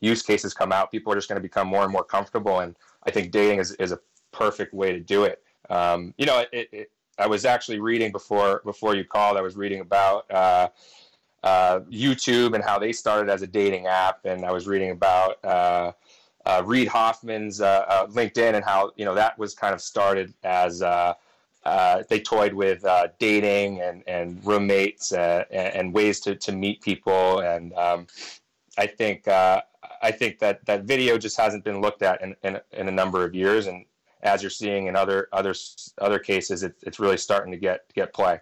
use 0.00 0.22
cases 0.22 0.52
come 0.52 0.72
out, 0.72 0.90
people 0.90 1.12
are 1.12 1.16
just 1.16 1.28
going 1.28 1.40
to 1.40 1.42
become 1.42 1.68
more 1.68 1.82
and 1.82 1.92
more 1.92 2.04
comfortable. 2.04 2.60
And 2.60 2.76
I 3.04 3.10
think 3.10 3.30
dating 3.30 3.60
is 3.60 3.72
is 3.72 3.92
a 3.92 3.98
perfect 4.32 4.74
way 4.74 4.92
to 4.92 5.00
do 5.00 5.24
it. 5.24 5.42
Um, 5.70 6.12
you 6.18 6.26
know, 6.26 6.44
it, 6.52 6.68
it, 6.72 6.90
I 7.18 7.26
was 7.26 7.44
actually 7.44 7.80
reading 7.80 8.12
before 8.12 8.62
before 8.64 8.94
you 8.94 9.04
called. 9.04 9.36
I 9.36 9.42
was 9.42 9.56
reading 9.56 9.80
about. 9.80 10.30
Uh, 10.30 10.68
uh, 11.46 11.80
YouTube 11.88 12.54
and 12.56 12.64
how 12.64 12.76
they 12.76 12.92
started 12.92 13.30
as 13.30 13.40
a 13.40 13.46
dating 13.46 13.86
app, 13.86 14.24
and 14.24 14.44
I 14.44 14.50
was 14.50 14.66
reading 14.66 14.90
about 14.90 15.44
uh, 15.44 15.92
uh, 16.44 16.62
Reid 16.66 16.88
Hoffman's 16.88 17.60
uh, 17.60 17.84
uh, 17.88 18.06
LinkedIn 18.08 18.54
and 18.54 18.64
how 18.64 18.90
you 18.96 19.04
know 19.04 19.14
that 19.14 19.38
was 19.38 19.54
kind 19.54 19.72
of 19.72 19.80
started 19.80 20.34
as 20.42 20.82
uh, 20.82 21.14
they 22.08 22.18
toyed 22.18 22.52
with 22.52 22.84
dating 23.20 23.80
and 23.80 24.02
and 24.08 24.44
roommates 24.44 25.12
and, 25.12 25.46
and, 25.52 25.94
ways 25.94 26.18
to, 26.20 26.34
to 26.34 26.50
meet 26.50 26.82
people, 26.82 27.38
and 27.40 27.72
um, 27.74 28.08
I 28.76 28.88
think 28.88 29.28
I 29.28 30.10
think 30.10 30.40
that 30.40 30.66
that 30.66 30.82
video 30.82 31.16
just 31.16 31.36
hasn't 31.36 31.62
been 31.62 31.80
looked 31.80 32.02
at 32.02 32.22
in, 32.22 32.34
in, 32.42 32.60
in 32.72 32.88
a 32.88 32.92
number 32.92 33.24
of 33.24 33.36
years, 33.36 33.68
and 33.68 33.84
as 34.22 34.42
you're 34.42 34.50
seeing 34.50 34.88
in 34.88 34.96
other 34.96 35.28
other 35.32 35.54
other 35.98 36.18
cases, 36.18 36.64
it, 36.64 36.74
it's 36.82 36.98
really 36.98 37.18
starting 37.18 37.52
to 37.52 37.58
get 37.58 37.84
get 37.94 38.12
play. 38.12 38.40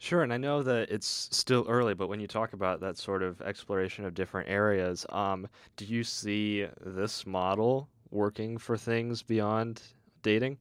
Sure, 0.00 0.22
and 0.22 0.32
I 0.32 0.36
know 0.36 0.62
that 0.62 0.90
it's 0.90 1.28
still 1.32 1.66
early, 1.68 1.92
but 1.92 2.08
when 2.08 2.20
you 2.20 2.28
talk 2.28 2.52
about 2.52 2.80
that 2.80 2.96
sort 2.96 3.22
of 3.22 3.40
exploration 3.42 4.04
of 4.04 4.14
different 4.14 4.48
areas, 4.48 5.04
um, 5.10 5.48
do 5.76 5.84
you 5.84 6.04
see 6.04 6.66
this 6.80 7.26
model 7.26 7.88
working 8.10 8.58
for 8.58 8.76
things 8.76 9.22
beyond 9.22 9.82
dating? 10.22 10.56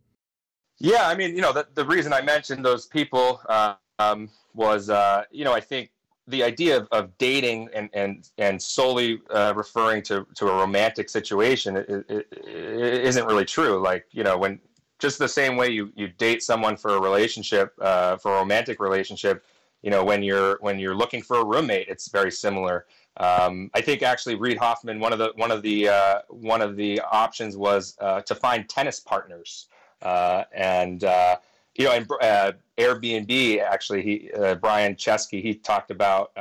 Yeah, 0.79 1.07
I 1.07 1.15
mean, 1.15 1.35
you 1.35 1.41
know, 1.41 1.53
the, 1.53 1.67
the 1.75 1.85
reason 1.85 2.13
I 2.13 2.21
mentioned 2.21 2.65
those 2.65 2.87
people 2.87 3.41
uh, 3.47 3.75
um, 3.99 4.29
was, 4.55 4.89
uh, 4.89 5.23
you 5.31 5.43
know, 5.43 5.53
I 5.53 5.59
think 5.59 5.91
the 6.27 6.43
idea 6.43 6.77
of, 6.77 6.87
of 6.91 7.17
dating 7.17 7.69
and, 7.73 7.89
and, 7.93 8.29
and 8.37 8.61
solely 8.61 9.21
uh, 9.29 9.53
referring 9.55 10.01
to, 10.03 10.25
to 10.35 10.47
a 10.47 10.53
romantic 10.53 11.09
situation 11.09 11.77
is 11.77 12.23
isn't 12.43 13.25
really 13.25 13.45
true. 13.45 13.81
Like, 13.81 14.05
you 14.11 14.23
know, 14.23 14.37
when 14.37 14.59
just 14.99 15.19
the 15.19 15.27
same 15.27 15.57
way 15.57 15.69
you, 15.69 15.91
you 15.95 16.07
date 16.07 16.41
someone 16.41 16.75
for 16.75 16.95
a 16.95 17.01
relationship, 17.01 17.73
uh, 17.81 18.17
for 18.17 18.35
a 18.35 18.39
romantic 18.39 18.79
relationship, 18.79 19.45
you 19.83 19.91
know, 19.91 20.03
when 20.03 20.23
you're 20.23 20.57
when 20.61 20.79
you're 20.79 20.95
looking 20.95 21.21
for 21.21 21.37
a 21.37 21.45
roommate, 21.45 21.87
it's 21.87 22.09
very 22.09 22.31
similar. 22.31 22.87
Um, 23.17 23.69
I 23.73 23.81
think 23.81 24.01
actually 24.01 24.35
Reid 24.35 24.57
Hoffman, 24.57 24.99
one 24.99 25.13
of 25.13 25.19
the 25.19 25.31
one 25.35 25.51
of 25.51 25.61
the 25.61 25.89
uh, 25.89 26.21
one 26.29 26.61
of 26.61 26.75
the 26.75 26.99
options 27.01 27.55
was 27.55 27.95
uh, 28.01 28.21
to 28.21 28.35
find 28.35 28.67
tennis 28.67 28.99
partners, 28.99 29.67
uh, 30.01 30.43
and 30.53 31.03
uh, 31.03 31.37
you 31.75 31.85
know, 31.85 31.91
and 31.91 32.11
uh, 32.21 32.53
Airbnb 32.77 33.61
actually, 33.61 34.01
he 34.01 34.31
Brian 34.59 34.95
Chesky, 34.95 35.41
he 35.41 35.53
talked 35.53 35.91
about. 35.91 36.31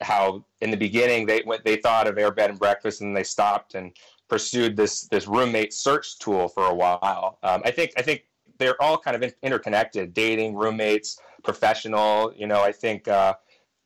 how 0.00 0.44
in 0.60 0.70
the 0.70 0.76
beginning 0.76 1.26
they 1.26 1.42
went, 1.44 1.64
they 1.64 1.76
thought 1.76 2.06
of 2.06 2.14
Airbed 2.14 2.50
and 2.50 2.58
breakfast 2.58 3.00
and 3.00 3.16
they 3.16 3.24
stopped 3.24 3.74
and 3.74 3.92
pursued 4.32 4.74
this 4.74 5.02
this 5.08 5.28
roommate 5.28 5.74
search 5.74 6.18
tool 6.18 6.48
for 6.48 6.64
a 6.64 6.74
while. 6.74 7.38
Um, 7.42 7.60
I 7.66 7.70
think 7.70 7.92
I 7.98 8.02
think 8.02 8.24
they're 8.56 8.80
all 8.80 8.96
kind 8.96 9.14
of 9.14 9.22
in, 9.22 9.30
interconnected: 9.42 10.14
dating, 10.14 10.54
roommates, 10.54 11.18
professional. 11.44 12.32
You 12.34 12.46
know, 12.46 12.62
I 12.62 12.72
think 12.72 13.08
uh, 13.08 13.34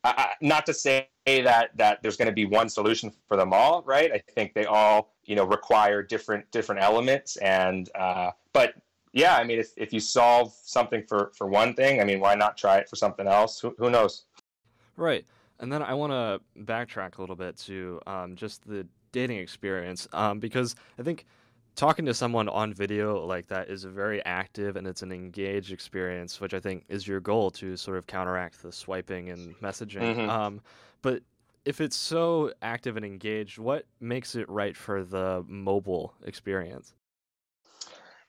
I, 0.05 0.35
not 0.41 0.65
to 0.67 0.73
say 0.73 1.09
that 1.27 1.77
that 1.77 2.01
there's 2.01 2.17
going 2.17 2.29
to 2.29 2.35
be 2.35 2.45
one 2.45 2.69
solution 2.69 3.11
for 3.27 3.37
them 3.37 3.53
all, 3.53 3.83
right? 3.85 4.13
I 4.13 4.23
think 4.35 4.55
they 4.55 4.67
all 4.67 5.17
you 5.25 5.35
know 5.35 5.45
require 5.45 6.01
different 6.01 6.49
different 6.53 6.81
elements, 6.81 7.37
and 7.39 7.91
uh, 7.97 8.31
but 8.53 8.75
yeah, 9.13 9.35
I 9.37 9.43
mean, 9.43 9.59
if, 9.59 9.73
if 9.77 9.93
you 9.93 9.99
solve 9.99 10.55
something 10.63 11.03
for 11.09 11.33
for 11.37 11.49
one 11.49 11.75
thing, 11.75 12.01
I 12.01 12.05
mean, 12.05 12.21
why 12.21 12.37
not 12.37 12.57
try 12.57 12.77
it 12.79 12.89
for 12.89 12.95
something 12.95 13.27
else? 13.27 13.59
Who, 13.59 13.75
who 13.79 13.91
knows? 13.91 14.27
Right. 14.97 15.27
And 15.59 15.73
then 15.73 15.83
I 15.83 15.95
want 15.95 16.13
to 16.13 16.63
backtrack 16.65 17.17
a 17.17 17.21
little 17.21 17.35
bit 17.35 17.57
to 17.61 17.99
um, 18.07 18.37
just 18.37 18.63
the 18.69 18.87
dating 19.17 19.39
experience 19.39 20.07
um, 20.13 20.39
because 20.39 20.77
I 20.99 21.03
think 21.03 21.25
talking 21.75 22.05
to 22.05 22.13
someone 22.13 22.51
on 22.51 22.75
video 22.75 23.25
like 23.25 23.47
that 23.47 23.71
is 23.71 23.85
a 23.85 23.89
very 23.89 24.23
active 24.27 24.77
and 24.77 24.87
it's 24.87 25.01
an 25.01 25.11
engaged 25.11 25.73
experience, 25.73 26.39
which 26.39 26.53
I 26.53 26.61
think 26.61 26.85
is 26.91 27.09
your 27.09 27.21
goal 27.21 27.51
to 27.53 27.79
sort 27.79 27.97
of 27.97 28.07
counteract 28.07 28.63
the 28.63 28.71
swiping 28.71 29.31
and 29.31 29.57
messaging. 29.61 30.17
Mm-hmm. 30.17 30.29
Um, 30.29 30.61
but 31.01 31.23
if 31.65 31.81
it's 31.81 31.97
so 31.97 32.53
active 32.61 32.99
and 32.99 33.07
engaged, 33.07 33.57
what 33.59 33.87
makes 34.01 34.35
it 34.35 34.47
right 34.51 34.77
for 34.77 35.03
the 35.03 35.43
mobile 35.49 36.13
experience? 36.27 36.93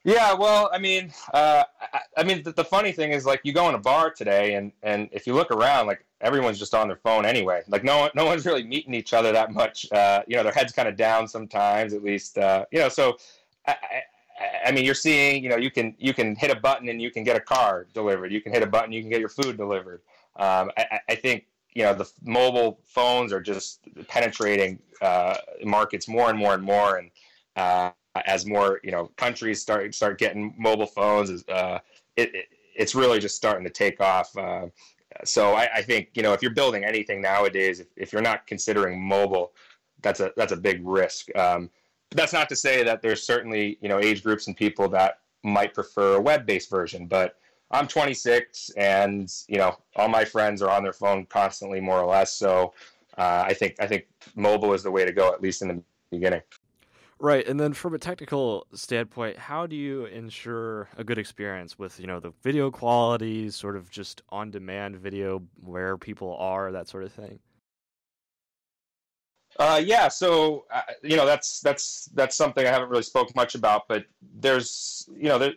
Yeah, 0.06 0.36
well, 0.36 0.70
I 0.72 0.78
mean, 0.78 1.12
uh, 1.34 1.66
I, 1.82 2.00
I, 2.16 2.24
mean, 2.24 2.44
the, 2.44 2.54
the, 2.54 2.64
funny 2.64 2.94
thing 2.94 3.12
is, 3.12 3.26
like, 3.26 3.42
you 3.44 3.52
go 3.52 3.68
in 3.68 3.76
a 3.76 3.80
bar 3.80 4.10
today, 4.10 4.54
and 4.54 4.72
and 4.82 5.10
if 5.12 5.28
you 5.28 5.34
look 5.34 5.52
around, 5.52 5.88
like, 5.88 6.06
everyone's 6.22 6.60
just 6.60 6.74
on 6.74 6.88
their 6.88 6.98
phone 6.98 7.26
anyway. 7.26 7.64
Like, 7.68 7.84
no 7.84 8.10
no 8.16 8.26
one's 8.26 8.46
really 8.46 8.64
meeting 8.64 8.94
each 8.94 9.14
other 9.14 9.32
that 9.32 9.52
much. 9.52 9.92
Uh, 9.92 10.24
you 10.28 10.36
know, 10.36 10.44
their 10.44 10.52
heads 10.52 10.74
kind 10.74 10.88
of 10.88 10.96
down 10.96 11.28
sometimes, 11.28 11.94
at 11.94 12.04
least. 12.04 12.38
Uh, 12.38 12.66
you 12.72 12.80
know, 12.80 12.90
so 12.90 13.18
I, 13.68 13.72
I, 14.40 14.68
I, 14.68 14.72
mean, 14.72 14.86
you're 14.86 14.96
seeing, 14.96 15.44
you 15.44 15.50
know, 15.50 15.58
you 15.58 15.72
can 15.72 15.96
you 15.98 16.14
can 16.14 16.36
hit 16.36 16.52
a 16.52 16.60
button 16.60 16.90
and 16.90 17.02
you 17.02 17.12
can 17.12 17.24
get 17.24 17.36
a 17.36 17.42
car 17.42 17.88
delivered. 17.94 18.32
You 18.32 18.42
can 18.42 18.52
hit 18.52 18.64
a 18.64 18.68
button, 18.68 18.92
you 18.92 19.02
can 19.02 19.10
get 19.10 19.20
your 19.20 19.30
food 19.30 19.58
delivered. 19.58 20.02
Um, 20.36 20.72
I, 20.78 21.00
I 21.10 21.16
think 21.16 21.46
you 21.74 21.84
know 21.84 21.94
the 21.94 22.10
mobile 22.24 22.80
phones 22.86 23.32
are 23.32 23.42
just 23.42 23.82
penetrating 24.08 24.80
uh, 25.02 25.36
markets 25.64 26.08
more 26.08 26.30
and 26.30 26.38
more 26.38 26.54
and 26.54 26.64
more, 26.64 26.98
and 26.98 27.12
uh, 27.56 27.92
as 28.26 28.46
more 28.46 28.80
you 28.84 28.92
know 28.92 29.12
countries 29.16 29.62
start 29.62 29.94
start 29.94 30.18
getting 30.18 30.56
mobile 30.58 30.88
phones, 30.88 31.48
uh, 31.50 31.80
it, 32.16 32.34
it, 32.34 32.46
it's 32.76 32.96
really 32.96 33.20
just 33.20 33.36
starting 33.36 33.64
to 33.64 33.70
take 33.70 34.02
off. 34.02 34.36
So 35.24 35.54
I, 35.54 35.70
I, 35.76 35.82
think 35.82 36.10
you 36.14 36.24
know 36.24 36.34
if 36.34 36.42
you're 36.42 36.54
building 36.54 36.84
anything 36.84 37.22
nowadays, 37.22 37.80
if, 37.80 37.88
if, 37.96 38.14
you're 38.14 38.22
not 38.22 38.48
considering 38.48 39.02
mobile, 39.02 39.54
that's 40.02 40.20
a 40.20 40.32
that's 40.36 40.52
a 40.52 40.58
big 40.58 40.86
risk. 40.86 41.36
Um, 41.38 41.70
but 42.10 42.18
that's 42.18 42.34
not 42.34 42.50
to 42.50 42.56
say 42.56 42.84
that 42.84 43.02
there's 43.02 43.24
certainly 43.24 43.78
you 43.82 43.90
know 43.90 44.00
age 44.00 44.24
groups 44.24 44.48
and 44.48 44.56
people 44.56 44.88
that 44.90 45.20
might 45.44 45.74
prefer 45.74 46.16
a 46.16 46.22
web-based 46.22 46.70
version. 46.70 47.08
But 47.08 47.38
I'm 47.72 47.88
26, 47.88 48.72
and 48.78 49.32
you 49.48 49.58
know 49.58 49.78
all 49.96 50.08
my 50.08 50.26
friends 50.26 50.62
are 50.62 50.70
on 50.70 50.84
their 50.84 50.94
phone 50.94 51.26
constantly, 51.26 51.82
more 51.82 52.00
or 52.00 52.08
less. 52.08 52.34
So 52.34 52.74
uh, 53.18 53.44
I 53.46 53.54
think 53.54 53.76
I 53.80 53.88
think 53.88 54.08
mobile 54.36 54.74
is 54.74 54.84
the 54.84 54.92
way 54.92 55.06
to 55.06 55.12
go, 55.12 55.34
at 55.34 55.42
least 55.42 55.62
in 55.62 55.68
the 55.70 55.84
beginning. 56.12 56.42
Right, 57.20 57.48
and 57.48 57.60
then 57.60 57.74
from 57.74 57.96
a 57.96 57.98
technical 57.98 58.68
standpoint, 58.74 59.38
how 59.38 59.66
do 59.66 59.76
you 59.76 60.06
ensure 60.06 60.88
a 60.98 61.04
good 61.04 61.18
experience 61.18 61.80
with 61.80 62.00
you 62.00 62.06
know 62.06 62.20
the 62.20 62.32
video 62.44 62.70
quality, 62.70 63.50
sort 63.50 63.76
of 63.76 63.90
just 63.90 64.22
on-demand 64.30 64.98
video 64.98 65.42
where 65.64 65.98
people 65.98 66.38
are, 66.38 66.72
that 66.72 66.88
sort 66.88 67.04
of 67.04 67.12
thing? 67.12 67.40
Uh, 69.58 69.82
yeah, 69.84 70.08
so 70.08 70.66
uh, 70.72 70.82
you 71.02 71.16
know 71.18 71.26
that's 71.26 71.60
that's 71.62 72.06
that's 72.14 72.36
something 72.36 72.68
I 72.68 72.70
haven't 72.70 72.90
really 72.90 73.02
spoke 73.02 73.36
much 73.36 73.56
about, 73.56 73.88
but 73.88 74.06
there's 74.40 75.10
you 75.12 75.30
know 75.30 75.40
there, 75.40 75.54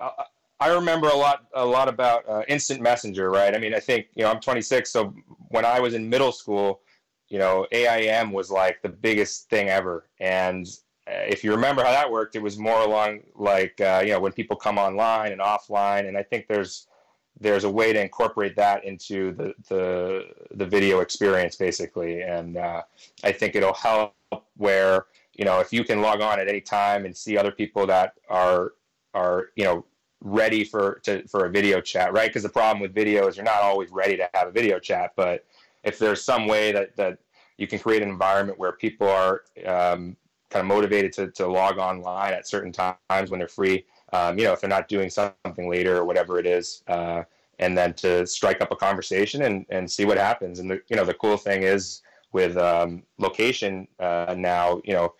uh, 0.00 0.10
I 0.58 0.68
remember 0.68 1.08
a 1.08 1.16
lot 1.16 1.44
a 1.54 1.66
lot 1.66 1.88
about 1.88 2.26
uh, 2.26 2.42
instant 2.48 2.80
messenger, 2.80 3.30
right? 3.30 3.54
I 3.54 3.58
mean, 3.58 3.74
I 3.74 3.80
think 3.80 4.06
you 4.14 4.22
know 4.22 4.30
I'm 4.30 4.40
26, 4.40 4.90
so 4.90 5.14
when 5.50 5.66
I 5.66 5.80
was 5.80 5.92
in 5.92 6.08
middle 6.08 6.32
school, 6.32 6.80
you 7.28 7.38
know, 7.38 7.66
AIM 7.72 8.32
was 8.32 8.50
like 8.50 8.82
the 8.82 8.88
biggest 8.88 9.48
thing 9.48 9.68
ever. 9.68 10.06
And 10.20 10.66
uh, 11.08 11.24
if 11.28 11.42
you 11.42 11.50
remember 11.50 11.82
how 11.82 11.90
that 11.90 12.10
worked, 12.10 12.36
it 12.36 12.42
was 12.42 12.58
more 12.58 12.80
along 12.80 13.20
like 13.34 13.80
uh, 13.80 14.02
you 14.04 14.12
know 14.12 14.20
when 14.20 14.32
people 14.32 14.56
come 14.56 14.78
online 14.78 15.32
and 15.32 15.40
offline. 15.40 16.08
And 16.08 16.16
I 16.16 16.22
think 16.22 16.46
there's 16.46 16.86
there's 17.38 17.64
a 17.64 17.70
way 17.70 17.92
to 17.92 18.00
incorporate 18.00 18.56
that 18.56 18.84
into 18.84 19.32
the 19.32 19.54
the, 19.68 20.24
the 20.52 20.66
video 20.66 21.00
experience 21.00 21.56
basically. 21.56 22.22
And 22.22 22.56
uh, 22.56 22.82
I 23.24 23.32
think 23.32 23.54
it'll 23.54 23.74
help 23.74 24.14
where 24.56 25.06
you 25.34 25.44
know 25.44 25.60
if 25.60 25.72
you 25.72 25.84
can 25.84 26.00
log 26.00 26.20
on 26.20 26.40
at 26.40 26.48
any 26.48 26.60
time 26.60 27.04
and 27.04 27.16
see 27.16 27.36
other 27.36 27.52
people 27.52 27.86
that 27.86 28.14
are 28.28 28.72
are 29.14 29.46
you 29.56 29.64
know 29.64 29.84
ready 30.22 30.64
for 30.64 31.00
to 31.04 31.26
for 31.28 31.46
a 31.46 31.50
video 31.50 31.80
chat, 31.80 32.12
right? 32.12 32.28
Because 32.28 32.42
the 32.42 32.48
problem 32.48 32.80
with 32.80 32.94
video 32.94 33.26
is 33.26 33.36
you're 33.36 33.44
not 33.44 33.62
always 33.62 33.90
ready 33.90 34.16
to 34.16 34.28
have 34.34 34.48
a 34.48 34.52
video 34.52 34.78
chat, 34.78 35.12
but 35.16 35.44
if 35.86 35.98
there's 35.98 36.22
some 36.22 36.46
way 36.46 36.72
that 36.72 36.94
that 36.96 37.18
you 37.56 37.66
can 37.66 37.78
create 37.78 38.02
an 38.02 38.10
environment 38.10 38.58
where 38.58 38.72
people 38.72 39.08
are 39.08 39.42
um, 39.64 40.14
kind 40.50 40.60
of 40.60 40.66
motivated 40.66 41.12
to, 41.14 41.30
to 41.30 41.46
log 41.46 41.78
online 41.78 42.34
at 42.34 42.46
certain 42.46 42.70
times 42.70 43.30
when 43.30 43.38
they're 43.38 43.48
free, 43.48 43.86
um, 44.12 44.38
you 44.38 44.44
know, 44.44 44.52
if 44.52 44.60
they're 44.60 44.68
not 44.68 44.88
doing 44.88 45.08
something 45.08 45.70
later 45.70 45.96
or 45.96 46.04
whatever 46.04 46.38
it 46.38 46.46
is, 46.46 46.82
uh, 46.88 47.22
and 47.58 47.76
then 47.78 47.94
to 47.94 48.26
strike 48.26 48.60
up 48.60 48.70
a 48.70 48.76
conversation 48.76 49.42
and, 49.42 49.64
and 49.70 49.90
see 49.90 50.04
what 50.04 50.18
happens. 50.18 50.58
And 50.58 50.70
the, 50.70 50.82
you 50.88 50.96
know, 50.96 51.04
the 51.04 51.14
cool 51.14 51.38
thing 51.38 51.62
is 51.62 52.02
with 52.32 52.58
um, 52.58 53.02
location 53.18 53.88
uh, 53.98 54.34
now, 54.36 54.82
you 54.84 54.92
know, 54.92 55.14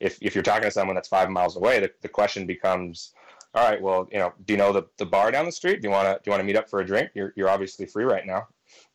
if, 0.00 0.18
if 0.20 0.34
you're 0.34 0.42
talking 0.42 0.64
to 0.64 0.70
someone 0.70 0.94
that's 0.94 1.08
five 1.08 1.30
miles 1.30 1.56
away, 1.56 1.80
the, 1.80 1.90
the 2.02 2.08
question 2.08 2.46
becomes, 2.46 3.14
all 3.54 3.68
right, 3.68 3.80
well, 3.80 4.06
you 4.12 4.18
know, 4.18 4.34
do 4.44 4.52
you 4.52 4.58
know 4.58 4.72
the, 4.72 4.82
the 4.98 5.06
bar 5.06 5.30
down 5.30 5.46
the 5.46 5.52
street? 5.52 5.80
Do 5.80 5.88
you 5.88 5.92
want 5.92 6.06
to, 6.06 6.14
do 6.14 6.20
you 6.26 6.30
want 6.30 6.40
to 6.40 6.46
meet 6.46 6.56
up 6.56 6.68
for 6.68 6.80
a 6.80 6.86
drink? 6.86 7.10
You're, 7.14 7.32
you're 7.36 7.48
obviously 7.48 7.86
free 7.86 8.04
right 8.04 8.26
now. 8.26 8.46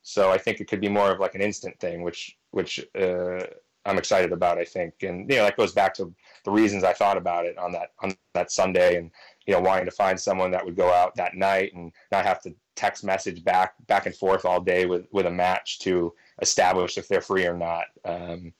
So 0.02 0.30
I 0.30 0.38
think 0.38 0.60
it 0.60 0.68
could 0.68 0.80
be 0.80 0.88
more 0.88 1.10
of 1.10 1.20
like 1.20 1.34
an 1.34 1.40
instant 1.40 1.78
thing, 1.80 2.02
which 2.02 2.36
which 2.50 2.80
uh, 2.98 3.40
I'm 3.84 3.98
excited 3.98 4.32
about. 4.32 4.58
I 4.58 4.64
think, 4.64 4.94
and 5.02 5.28
you 5.30 5.36
know, 5.36 5.44
that 5.44 5.56
goes 5.56 5.72
back 5.72 5.94
to 5.94 6.12
the 6.44 6.50
reasons 6.50 6.84
I 6.84 6.92
thought 6.92 7.16
about 7.16 7.46
it 7.46 7.58
on 7.58 7.72
that 7.72 7.92
on 8.00 8.14
that 8.34 8.50
Sunday, 8.50 8.96
and 8.96 9.10
you 9.46 9.54
know, 9.54 9.60
wanting 9.60 9.84
to 9.84 9.90
find 9.90 10.18
someone 10.18 10.50
that 10.50 10.64
would 10.64 10.76
go 10.76 10.92
out 10.92 11.14
that 11.16 11.34
night 11.34 11.72
and 11.74 11.92
not 12.12 12.24
have 12.24 12.40
to 12.42 12.54
text 12.74 13.04
message 13.04 13.42
back 13.42 13.74
back 13.86 14.06
and 14.06 14.14
forth 14.14 14.44
all 14.44 14.60
day 14.60 14.86
with 14.86 15.06
with 15.12 15.26
a 15.26 15.30
match 15.30 15.78
to 15.80 16.12
establish 16.42 16.98
if 16.98 17.08
they're 17.08 17.20
free 17.20 17.46
or 17.46 17.56
not. 17.56 17.86
Um, 18.04 18.52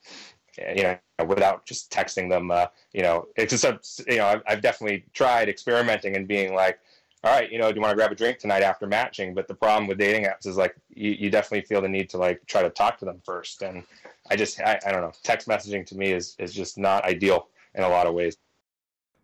you 0.75 0.83
know, 0.83 0.97
without 1.25 1.65
just 1.65 1.91
texting 1.91 2.29
them. 2.29 2.51
Uh, 2.51 2.67
you 2.93 3.01
know, 3.01 3.27
it's 3.35 3.59
just 3.61 4.01
you 4.07 4.17
know, 4.17 4.25
I've, 4.25 4.41
I've 4.47 4.61
definitely 4.61 5.05
tried 5.13 5.49
experimenting 5.49 6.15
and 6.15 6.27
being 6.27 6.53
like, 6.53 6.79
all 7.23 7.33
right, 7.33 7.51
you 7.51 7.57
know, 7.57 7.71
do 7.71 7.75
you 7.75 7.81
want 7.81 7.91
to 7.91 7.95
grab 7.95 8.11
a 8.11 8.15
drink 8.15 8.37
tonight 8.37 8.63
after 8.63 8.85
matching? 8.85 9.33
But 9.33 9.47
the 9.47 9.55
problem 9.55 9.87
with 9.87 9.97
dating 9.97 10.25
apps 10.25 10.45
is 10.45 10.55
like 10.55 10.75
you, 10.89 11.11
you 11.11 11.29
definitely 11.29 11.65
feel 11.65 11.81
the 11.81 11.89
need 11.89 12.09
to 12.11 12.17
like 12.17 12.45
try 12.45 12.61
to 12.61 12.69
talk 12.69 12.97
to 12.99 13.05
them 13.05 13.21
first. 13.25 13.63
And 13.63 13.83
I 14.29 14.35
just 14.35 14.59
I, 14.61 14.79
I 14.85 14.91
don't 14.91 15.01
know. 15.01 15.13
Text 15.23 15.47
messaging 15.47 15.85
to 15.87 15.95
me 15.95 16.11
is 16.11 16.35
is 16.37 16.53
just 16.53 16.77
not 16.77 17.03
ideal 17.05 17.47
in 17.73 17.83
a 17.83 17.89
lot 17.89 18.07
of 18.07 18.13
ways. 18.13 18.37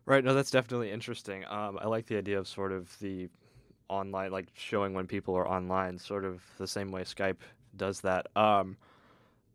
Right. 0.06 0.22
No, 0.24 0.34
that's 0.34 0.50
definitely 0.50 0.90
interesting. 0.90 1.44
Um, 1.46 1.78
I 1.80 1.86
like 1.86 2.06
the 2.06 2.18
idea 2.18 2.38
of 2.38 2.46
sort 2.46 2.72
of 2.72 2.98
the 2.98 3.28
online, 3.88 4.32
like 4.32 4.48
showing 4.54 4.92
when 4.92 5.06
people 5.06 5.34
are 5.34 5.48
online, 5.48 5.98
sort 5.98 6.24
of 6.24 6.42
the 6.58 6.66
same 6.66 6.90
way 6.90 7.02
Skype 7.02 7.38
does 7.76 8.00
that. 8.00 8.26
Um, 8.36 8.76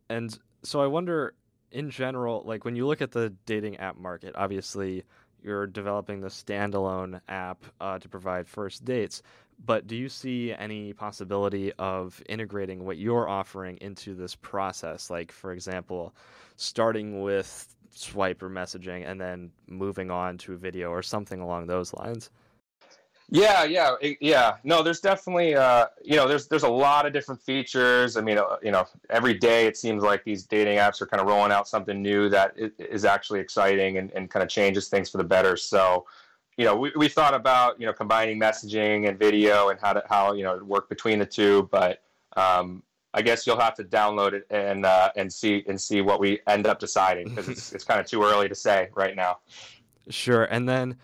and 0.08 0.36
so 0.62 0.80
I 0.80 0.86
wonder, 0.86 1.34
in 1.70 1.90
general, 1.90 2.42
like 2.44 2.64
when 2.64 2.74
you 2.74 2.86
look 2.86 3.00
at 3.00 3.12
the 3.12 3.32
dating 3.46 3.76
app 3.76 3.96
market, 3.96 4.34
obviously 4.36 5.04
you're 5.42 5.66
developing 5.66 6.20
the 6.20 6.28
standalone 6.28 7.20
app 7.28 7.64
uh, 7.80 7.98
to 7.98 8.08
provide 8.08 8.46
first 8.48 8.84
dates. 8.84 9.22
But 9.64 9.86
do 9.86 9.94
you 9.94 10.08
see 10.08 10.52
any 10.52 10.92
possibility 10.94 11.72
of 11.74 12.22
integrating 12.28 12.84
what 12.84 12.96
you're 12.96 13.28
offering 13.28 13.76
into 13.80 14.14
this 14.14 14.34
process? 14.34 15.10
Like, 15.10 15.30
for 15.32 15.52
example, 15.52 16.14
starting 16.56 17.22
with 17.22 17.74
swipe 17.90 18.42
or 18.42 18.48
messaging 18.48 19.06
and 19.06 19.20
then 19.20 19.50
moving 19.66 20.10
on 20.10 20.38
to 20.38 20.56
video 20.56 20.90
or 20.90 21.02
something 21.02 21.40
along 21.40 21.66
those 21.66 21.92
lines? 21.94 22.30
Yeah, 23.32 23.62
yeah, 23.62 23.94
yeah. 24.20 24.56
No, 24.64 24.82
there's 24.82 25.00
definitely, 25.00 25.54
uh, 25.54 25.86
you 26.02 26.16
know, 26.16 26.26
there's 26.26 26.48
there's 26.48 26.64
a 26.64 26.68
lot 26.68 27.06
of 27.06 27.12
different 27.12 27.40
features. 27.40 28.16
I 28.16 28.22
mean, 28.22 28.38
uh, 28.38 28.56
you 28.60 28.72
know, 28.72 28.86
every 29.08 29.34
day 29.34 29.66
it 29.66 29.76
seems 29.76 30.02
like 30.02 30.24
these 30.24 30.42
dating 30.42 30.78
apps 30.78 31.00
are 31.00 31.06
kind 31.06 31.20
of 31.20 31.28
rolling 31.28 31.52
out 31.52 31.68
something 31.68 32.02
new 32.02 32.28
that 32.28 32.54
is 32.56 33.04
actually 33.04 33.38
exciting 33.38 33.98
and, 33.98 34.10
and 34.12 34.28
kind 34.30 34.42
of 34.42 34.48
changes 34.48 34.88
things 34.88 35.08
for 35.08 35.18
the 35.18 35.24
better. 35.24 35.56
So, 35.56 36.06
you 36.56 36.64
know, 36.64 36.74
we, 36.74 36.90
we 36.96 37.08
thought 37.08 37.32
about 37.32 37.78
you 37.78 37.86
know 37.86 37.92
combining 37.92 38.38
messaging 38.40 39.08
and 39.08 39.16
video 39.16 39.68
and 39.68 39.78
how 39.78 39.92
to 39.92 40.02
how 40.08 40.32
you 40.32 40.42
know 40.42 40.58
work 40.64 40.88
between 40.88 41.20
the 41.20 41.26
two, 41.26 41.68
but 41.70 42.02
um, 42.36 42.82
I 43.14 43.22
guess 43.22 43.46
you'll 43.46 43.60
have 43.60 43.76
to 43.76 43.84
download 43.84 44.32
it 44.32 44.46
and 44.50 44.84
uh, 44.84 45.12
and 45.14 45.32
see 45.32 45.64
and 45.68 45.80
see 45.80 46.00
what 46.00 46.18
we 46.18 46.40
end 46.48 46.66
up 46.66 46.80
deciding 46.80 47.28
because 47.28 47.48
it's 47.48 47.72
it's 47.74 47.84
kind 47.84 48.00
of 48.00 48.06
too 48.06 48.24
early 48.24 48.48
to 48.48 48.56
say 48.56 48.88
right 48.92 49.14
now. 49.14 49.38
Sure, 50.08 50.46
and 50.46 50.68
then 50.68 50.96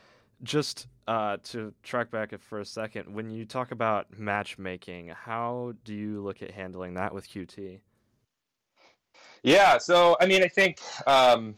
just 0.42 0.88
uh, 1.06 1.36
to 1.44 1.72
track 1.82 2.10
back 2.10 2.32
for 2.40 2.60
a 2.60 2.64
second, 2.64 3.14
when 3.14 3.30
you 3.30 3.44
talk 3.44 3.70
about 3.70 4.18
matchmaking, 4.18 5.08
how 5.08 5.74
do 5.84 5.94
you 5.94 6.20
look 6.22 6.42
at 6.42 6.50
handling 6.50 6.94
that 6.94 7.14
with 7.14 7.28
Qt? 7.28 7.78
Yeah, 9.42 9.78
so 9.78 10.16
I 10.20 10.26
mean, 10.26 10.42
I 10.42 10.48
think 10.48 10.80
um, 11.06 11.54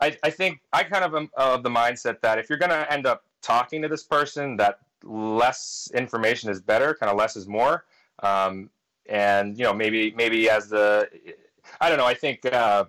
I, 0.00 0.16
I 0.22 0.30
think 0.30 0.60
I 0.72 0.82
kind 0.82 1.04
of 1.04 1.14
am 1.14 1.30
of 1.36 1.62
the 1.62 1.68
mindset 1.70 2.20
that 2.22 2.38
if 2.38 2.48
you're 2.48 2.58
going 2.58 2.70
to 2.70 2.90
end 2.92 3.06
up 3.06 3.24
talking 3.42 3.82
to 3.82 3.88
this 3.88 4.02
person, 4.02 4.56
that 4.56 4.78
less 5.02 5.90
information 5.94 6.50
is 6.50 6.60
better, 6.60 6.94
kind 6.94 7.10
of 7.10 7.18
less 7.18 7.36
is 7.36 7.46
more. 7.46 7.84
Um, 8.22 8.70
and 9.06 9.58
you 9.58 9.64
know, 9.64 9.74
maybe 9.74 10.12
maybe 10.16 10.48
as 10.48 10.68
the 10.68 11.08
I 11.80 11.88
don't 11.88 11.98
know, 11.98 12.06
I 12.06 12.14
think 12.14 12.46
uh, 12.46 12.86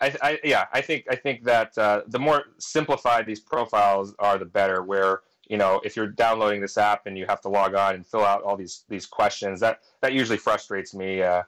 I, 0.00 0.16
I, 0.22 0.38
yeah, 0.44 0.66
I 0.72 0.80
think 0.80 1.04
I 1.10 1.16
think 1.16 1.44
that 1.44 1.76
uh, 1.76 2.02
the 2.06 2.18
more 2.18 2.44
simplified 2.58 3.26
these 3.26 3.40
profiles 3.40 4.14
are, 4.18 4.38
the 4.38 4.44
better. 4.44 4.82
Where 4.82 5.20
you 5.48 5.58
know, 5.58 5.80
if 5.84 5.96
you're 5.96 6.06
downloading 6.06 6.60
this 6.60 6.78
app 6.78 7.06
and 7.06 7.18
you 7.18 7.26
have 7.26 7.40
to 7.42 7.48
log 7.48 7.74
on 7.74 7.94
and 7.94 8.06
fill 8.06 8.24
out 8.24 8.42
all 8.42 8.56
these 8.56 8.84
these 8.88 9.06
questions, 9.06 9.60
that 9.60 9.80
that 10.00 10.12
usually 10.12 10.38
frustrates 10.38 10.94
me. 10.94 11.22
Uh, 11.22 11.42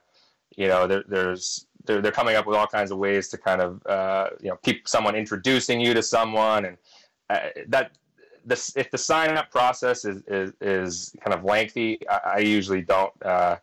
you 0.55 0.67
know, 0.67 0.85
there, 0.85 1.03
there's 1.07 1.65
they're, 1.85 2.01
they're 2.01 2.11
coming 2.11 2.35
up 2.35 2.45
with 2.45 2.55
all 2.55 2.67
kinds 2.67 2.91
of 2.91 2.97
ways 2.97 3.27
to 3.29 3.37
kind 3.37 3.61
of 3.61 3.85
uh, 3.87 4.29
you 4.39 4.49
know 4.49 4.57
keep 4.63 4.87
someone 4.87 5.15
introducing 5.15 5.79
you 5.81 5.93
to 5.93 6.03
someone, 6.03 6.65
and 6.65 6.77
uh, 7.29 7.39
that 7.67 7.91
this 8.45 8.75
if 8.75 8.91
the 8.91 8.97
sign 8.97 9.31
up 9.31 9.49
process 9.49 10.05
is, 10.05 10.21
is 10.27 10.53
is 10.61 11.15
kind 11.23 11.33
of 11.33 11.43
lengthy, 11.43 11.99
I, 12.07 12.19
I 12.35 12.37
usually 12.39 12.81
don't 12.81 13.13
uh, 13.23 13.57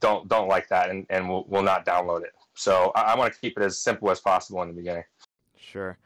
don't 0.00 0.28
don't 0.28 0.48
like 0.48 0.68
that, 0.68 0.90
and 0.90 1.06
and 1.10 1.28
will 1.28 1.44
will 1.48 1.62
not 1.62 1.84
download 1.84 2.22
it. 2.22 2.32
So 2.54 2.92
I, 2.94 3.12
I 3.12 3.16
want 3.16 3.32
to 3.32 3.40
keep 3.40 3.56
it 3.56 3.62
as 3.62 3.80
simple 3.80 4.10
as 4.10 4.20
possible 4.20 4.62
in 4.62 4.68
the 4.68 4.74
beginning. 4.74 5.04
Sure. 5.56 5.98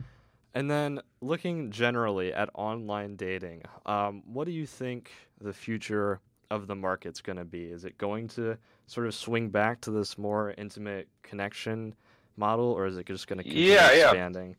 And 0.54 0.70
then 0.70 1.00
looking 1.20 1.70
generally 1.70 2.32
at 2.32 2.48
online 2.54 3.16
dating, 3.16 3.62
um, 3.86 4.22
what 4.24 4.44
do 4.44 4.52
you 4.52 4.66
think 4.66 5.10
the 5.40 5.52
future 5.52 6.20
of 6.50 6.66
the 6.66 6.76
market's 6.76 7.20
going 7.20 7.38
to 7.38 7.44
be? 7.44 7.64
Is 7.64 7.84
it 7.84 7.98
going 7.98 8.28
to 8.28 8.56
sort 8.86 9.06
of 9.06 9.14
swing 9.14 9.48
back 9.48 9.80
to 9.82 9.90
this 9.90 10.16
more 10.16 10.54
intimate 10.56 11.08
connection 11.22 11.94
model, 12.36 12.66
or 12.66 12.86
is 12.86 12.96
it 12.96 13.06
just 13.06 13.26
going 13.26 13.38
to 13.38 13.44
keep 13.44 13.54
yeah, 13.54 13.88
expanding? 13.88 14.54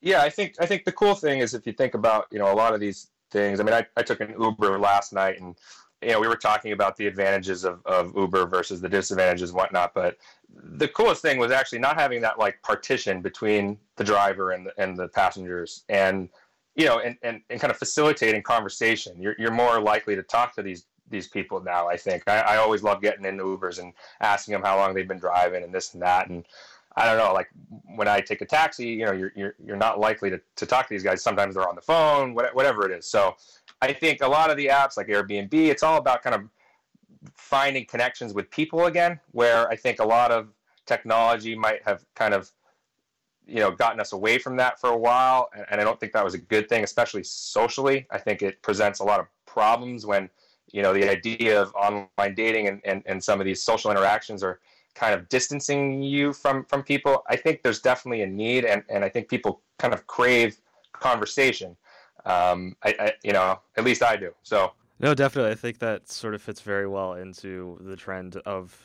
Yeah. 0.00 0.18
yeah, 0.18 0.22
I 0.22 0.30
think 0.30 0.56
I 0.60 0.66
think 0.66 0.84
the 0.84 0.92
cool 0.92 1.14
thing 1.14 1.38
is 1.38 1.54
if 1.54 1.66
you 1.66 1.72
think 1.72 1.94
about 1.94 2.26
you 2.32 2.38
know 2.38 2.52
a 2.52 2.56
lot 2.56 2.74
of 2.74 2.80
these 2.80 3.08
things. 3.30 3.60
I 3.60 3.62
mean, 3.62 3.74
I, 3.74 3.86
I 3.96 4.02
took 4.02 4.20
an 4.20 4.34
Uber 4.38 4.78
last 4.78 5.12
night 5.12 5.40
and 5.40 5.56
you 6.02 6.10
know, 6.10 6.20
we 6.20 6.28
were 6.28 6.36
talking 6.36 6.72
about 6.72 6.96
the 6.96 7.06
advantages 7.06 7.64
of, 7.64 7.80
of 7.86 8.16
Uber 8.16 8.46
versus 8.46 8.80
the 8.80 8.88
disadvantages 8.88 9.50
and 9.50 9.56
whatnot, 9.56 9.94
but 9.94 10.16
the 10.54 10.88
coolest 10.88 11.22
thing 11.22 11.38
was 11.38 11.50
actually 11.50 11.78
not 11.78 11.98
having 11.98 12.20
that 12.22 12.38
like 12.38 12.60
partition 12.62 13.22
between 13.22 13.78
the 13.96 14.04
driver 14.04 14.52
and 14.52 14.66
the, 14.66 14.72
and 14.78 14.96
the 14.96 15.08
passengers 15.08 15.84
and 15.88 16.28
you 16.74 16.86
know, 16.86 17.00
and, 17.00 17.16
and, 17.22 17.42
and 17.50 17.60
kind 17.60 17.70
of 17.70 17.76
facilitating 17.76 18.42
conversation. 18.42 19.20
You're, 19.20 19.34
you're 19.38 19.50
more 19.50 19.80
likely 19.80 20.16
to 20.16 20.22
talk 20.22 20.54
to 20.54 20.62
these 20.62 20.86
these 21.08 21.28
people 21.28 21.62
now. 21.62 21.88
I 21.88 21.96
think 21.96 22.22
I, 22.26 22.40
I 22.40 22.56
always 22.56 22.82
love 22.82 23.02
getting 23.02 23.26
into 23.26 23.44
Ubers 23.44 23.78
and 23.78 23.92
asking 24.20 24.52
them 24.52 24.62
how 24.62 24.78
long 24.78 24.94
they've 24.94 25.06
been 25.06 25.18
driving 25.18 25.62
and 25.62 25.74
this 25.74 25.92
and 25.92 26.02
that. 26.02 26.30
And 26.30 26.46
I 26.96 27.04
don't 27.04 27.18
know, 27.18 27.34
like 27.34 27.48
when 27.94 28.08
I 28.08 28.20
take 28.20 28.40
a 28.40 28.46
taxi, 28.46 28.86
you 28.86 29.04
know, 29.04 29.12
you're 29.12 29.32
you're, 29.36 29.54
you're 29.62 29.76
not 29.76 30.00
likely 30.00 30.30
to, 30.30 30.40
to 30.56 30.64
talk 30.64 30.88
to 30.88 30.94
these 30.94 31.02
guys. 31.02 31.22
Sometimes 31.22 31.54
they're 31.54 31.68
on 31.68 31.74
the 31.74 31.82
phone, 31.82 32.34
whatever 32.34 32.90
it 32.90 32.96
is. 32.96 33.06
So 33.06 33.36
I 33.82 33.92
think 33.92 34.22
a 34.22 34.28
lot 34.28 34.50
of 34.50 34.56
the 34.56 34.66
apps 34.66 34.96
like 34.96 35.08
Airbnb, 35.08 35.52
it's 35.52 35.82
all 35.82 35.98
about 35.98 36.22
kind 36.22 36.34
of 36.34 36.42
finding 37.34 37.84
connections 37.86 38.34
with 38.34 38.50
people 38.50 38.86
again. 38.86 39.20
Where 39.32 39.68
I 39.68 39.76
think 39.76 40.00
a 40.00 40.04
lot 40.04 40.30
of 40.30 40.48
technology 40.86 41.54
might 41.54 41.82
have 41.84 42.04
kind 42.14 42.34
of 42.34 42.50
you 43.46 43.60
know 43.60 43.70
gotten 43.70 44.00
us 44.00 44.12
away 44.12 44.38
from 44.38 44.56
that 44.56 44.80
for 44.80 44.90
a 44.90 44.96
while 44.96 45.48
and 45.70 45.80
i 45.80 45.84
don't 45.84 45.98
think 45.98 46.12
that 46.12 46.24
was 46.24 46.34
a 46.34 46.38
good 46.38 46.68
thing 46.68 46.84
especially 46.84 47.22
socially. 47.22 48.06
I 48.10 48.18
think 48.18 48.42
it 48.42 48.62
presents 48.62 49.00
a 49.00 49.04
lot 49.04 49.20
of 49.20 49.26
problems 49.46 50.06
when 50.06 50.30
you 50.70 50.82
know 50.82 50.92
the 50.92 51.08
idea 51.08 51.60
of 51.60 51.74
online 51.74 52.34
dating 52.34 52.68
and, 52.68 52.80
and, 52.84 53.02
and 53.06 53.22
some 53.22 53.40
of 53.40 53.44
these 53.44 53.62
social 53.62 53.90
interactions 53.90 54.42
are 54.42 54.60
kind 54.94 55.14
of 55.14 55.28
distancing 55.28 56.02
you 56.02 56.32
from 56.32 56.64
from 56.66 56.82
people. 56.82 57.22
I 57.28 57.36
think 57.36 57.62
there's 57.62 57.80
definitely 57.80 58.22
a 58.22 58.26
need 58.26 58.64
and, 58.64 58.82
and 58.88 59.04
i 59.04 59.08
think 59.08 59.28
people 59.28 59.62
kind 59.78 59.94
of 59.94 60.06
crave 60.06 60.58
conversation. 60.92 61.76
Um, 62.24 62.76
I, 62.84 62.94
I 62.98 63.12
you 63.22 63.32
know 63.32 63.60
at 63.76 63.84
least 63.84 64.02
i 64.02 64.16
do. 64.16 64.32
So 64.42 64.72
no 65.00 65.14
definitely 65.14 65.50
i 65.50 65.54
think 65.54 65.78
that 65.78 66.08
sort 66.08 66.34
of 66.34 66.42
fits 66.42 66.60
very 66.60 66.86
well 66.86 67.14
into 67.14 67.78
the 67.82 67.96
trend 67.96 68.36
of 68.46 68.76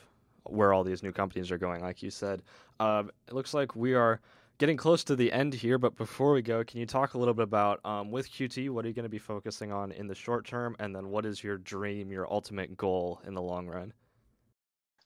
where 0.44 0.72
all 0.72 0.84
these 0.84 1.02
new 1.02 1.12
companies 1.12 1.50
are 1.50 1.58
going 1.58 1.82
like 1.82 2.02
you 2.02 2.10
said 2.10 2.42
um, 2.80 3.10
it 3.26 3.34
looks 3.34 3.54
like 3.54 3.74
we 3.74 3.94
are 3.94 4.20
getting 4.58 4.76
close 4.76 5.04
to 5.04 5.16
the 5.16 5.32
end 5.32 5.54
here, 5.54 5.78
but 5.78 5.96
before 5.96 6.32
we 6.32 6.42
go, 6.42 6.62
can 6.64 6.80
you 6.80 6.86
talk 6.86 7.14
a 7.14 7.18
little 7.18 7.34
bit 7.34 7.44
about 7.44 7.80
um, 7.84 8.10
with 8.10 8.30
Qt, 8.30 8.68
what 8.70 8.84
are 8.84 8.88
you 8.88 8.94
going 8.94 9.04
to 9.04 9.08
be 9.08 9.18
focusing 9.18 9.72
on 9.72 9.92
in 9.92 10.06
the 10.06 10.14
short 10.14 10.44
term, 10.44 10.76
and 10.78 10.94
then 10.94 11.08
what 11.08 11.24
is 11.24 11.42
your 11.42 11.58
dream, 11.58 12.10
your 12.10 12.30
ultimate 12.30 12.76
goal 12.76 13.20
in 13.26 13.34
the 13.34 13.42
long 13.42 13.66
run? 13.66 13.92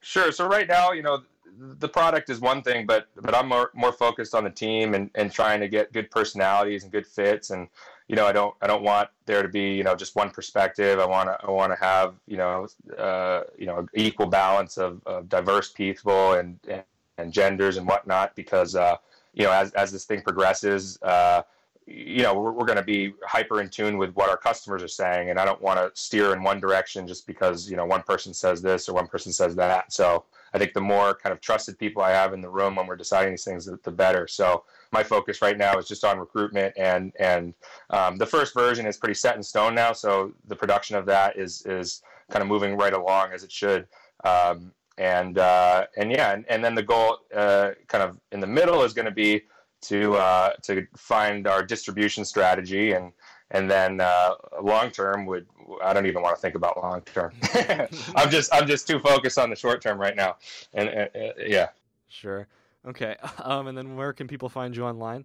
Sure. 0.01 0.33
So 0.33 0.49
right 0.49 0.67
now, 0.67 0.93
you 0.93 1.03
know, 1.03 1.23
the 1.57 1.89
product 1.89 2.31
is 2.31 2.41
one 2.41 2.63
thing, 2.63 2.87
but 2.87 3.09
but 3.17 3.35
I'm 3.35 3.47
more 3.47 3.71
more 3.75 3.93
focused 3.93 4.35
on 4.35 4.43
the 4.45 4.51
team 4.51 4.95
and, 4.95 5.11
and 5.15 5.31
trying 5.31 5.61
to 5.61 5.69
get 5.69 5.93
good 5.93 6.11
personalities 6.11 6.83
and 6.83 6.91
good 6.91 7.07
fits. 7.07 7.51
And 7.51 7.69
you 8.13 8.17
know, 8.17 8.27
I 8.27 8.33
don't 8.33 8.55
I 8.61 8.67
don't 8.67 8.83
want 8.83 9.09
there 9.25 9.43
to 9.43 9.49
be 9.49 9.73
you 9.75 9.85
know 9.85 9.97
just 9.97 10.15
one 10.15 10.31
perspective. 10.31 11.01
I 11.01 11.07
want 11.07 11.31
to 11.31 11.47
I 11.47 11.51
want 11.51 11.73
to 11.73 11.83
have 11.83 12.15
you 12.27 12.37
know 12.37 12.69
uh, 12.99 13.45
you 13.59 13.65
know 13.65 13.89
equal 13.95 14.27
balance 14.27 14.77
of, 14.77 15.01
of 15.07 15.31
diverse 15.31 15.73
people 15.73 16.35
and, 16.35 16.59
and, 16.69 16.85
and 17.17 17.33
genders 17.33 17.79
and 17.79 17.89
whatnot 17.89 18.37
because 18.37 18.77
uh, 18.77 18.97
you 19.35 19.45
know, 19.45 19.53
as, 19.53 19.73
as 19.73 19.91
this 19.91 20.05
thing 20.05 20.21
progresses, 20.23 21.01
uh, 21.03 21.43
you 21.87 22.23
know, 22.23 22.35
we're, 22.35 22.53
we're 22.53 22.67
going 22.67 22.77
to 22.77 22.85
be 22.85 23.15
hyper 23.25 23.61
in 23.61 23.69
tune 23.69 23.99
with 23.99 24.15
what 24.15 24.29
our 24.29 24.37
customers 24.37 24.83
are 24.83 24.89
saying. 24.89 25.31
And 25.31 25.39
I 25.39 25.45
don't 25.45 25.61
want 25.61 25.79
to 25.79 25.91
steer 26.01 26.33
in 26.33 26.43
one 26.43 26.61
direction 26.61 27.07
just 27.07 27.27
because, 27.27 27.71
you 27.71 27.77
know, 27.77 27.87
one 27.87 28.03
person 28.03 28.35
says 28.35 28.63
this 28.63 28.89
or 28.89 28.95
one 28.95 29.07
person 29.07 29.33
says 29.33 29.55
that. 29.57 29.93
So 29.93 30.25
I 30.55 30.59
think 30.59 30.75
the 30.75 30.81
more 30.81 31.15
kind 31.15 31.33
of 31.33 31.41
trusted 31.41 31.79
people 31.79 32.03
I 32.03 32.11
have 32.11 32.33
in 32.33 32.41
the 32.41 32.49
room 32.49 32.77
when 32.77 32.87
we're 32.87 32.97
deciding 32.97 33.33
these 33.33 33.45
things, 33.45 33.67
the, 33.67 33.91
better. 33.91 34.27
So 34.27 34.65
my 34.91 35.03
focus 35.03 35.43
right 35.43 35.57
now 35.57 35.79
is 35.79 35.87
just 35.87 36.05
on 36.05 36.19
recruitment 36.19 36.75
and, 36.77 37.13
and 37.19 37.55
um, 37.91 38.17
the 38.17 38.27
first 38.27 38.55
version 38.55 38.87
is 38.87 38.97
pretty 38.97 39.15
set 39.15 39.37
in 39.37 39.43
stone 39.43 39.75
now. 39.75 39.93
So 39.93 40.33
the 40.49 40.57
production 40.57 40.97
of 40.97 41.07
that 41.07 41.39
is, 41.39 41.65
is 41.67 42.03
kind 42.31 42.43
of 42.43 42.49
moving 42.49 42.77
right 42.77 42.93
along 42.93 43.33
as 43.33 43.45
it 43.45 43.53
should. 43.53 43.87
Um, 44.25 44.73
and 44.99 45.39
uh, 45.39 45.87
and 45.97 46.11
yeah, 46.11 46.33
and, 46.33 46.45
and 46.49 46.65
then 46.65 46.75
the 46.75 46.83
goal, 46.83 47.19
uh, 47.35 47.71
kind 47.89 48.05
of 48.05 48.21
in 48.31 48.41
the 48.41 48.47
middle, 48.47 48.83
is 48.83 48.93
going 48.93 49.07
to 49.07 49.11
be 49.11 49.43
to 49.83 50.15
uh, 50.15 50.51
to 50.63 50.87
find 50.97 51.47
our 51.47 51.63
distribution 51.63 52.25
strategy, 52.25 52.93
and 52.93 53.13
and 53.53 53.71
then 53.71 54.01
uh, 54.01 54.35
long 54.61 54.91
term 54.91 55.25
would 55.27 55.47
I 55.83 55.93
don't 55.93 56.07
even 56.07 56.23
want 56.23 56.35
to 56.35 56.41
think 56.41 56.55
about 56.55 56.83
long 56.83 57.03
term. 57.03 57.33
I'm 58.17 58.31
just 58.31 58.53
I'm 58.53 58.67
just 58.67 58.87
too 58.89 58.99
focused 58.99 59.39
on 59.39 59.51
the 59.51 59.57
short 59.57 59.81
term 59.81 60.01
right 60.01 60.17
now, 60.17 60.37
and 60.75 60.89
uh, 60.89 61.07
yeah. 61.39 61.69
Sure. 62.09 62.49
Okay. 62.87 63.17
Um, 63.39 63.69
and 63.69 63.79
then 63.79 63.97
where 63.97 64.13
can 64.13 64.27
people 64.29 64.49
find 64.49 64.77
you 64.77 64.85
online? 64.85 65.25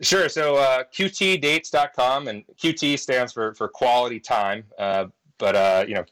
Sure. 0.00 0.28
So 0.28 0.56
uh, 0.56 0.84
qtdates.com, 0.92 2.28
and 2.28 2.44
QT 2.60 2.98
stands 2.98 3.32
for 3.32 3.54
for 3.54 3.68
quality 3.68 4.20
time. 4.20 4.64
Uh, 4.78 5.06
but 5.38 5.54
uh, 5.54 5.84
you 5.86 5.94
know, 5.94 6.04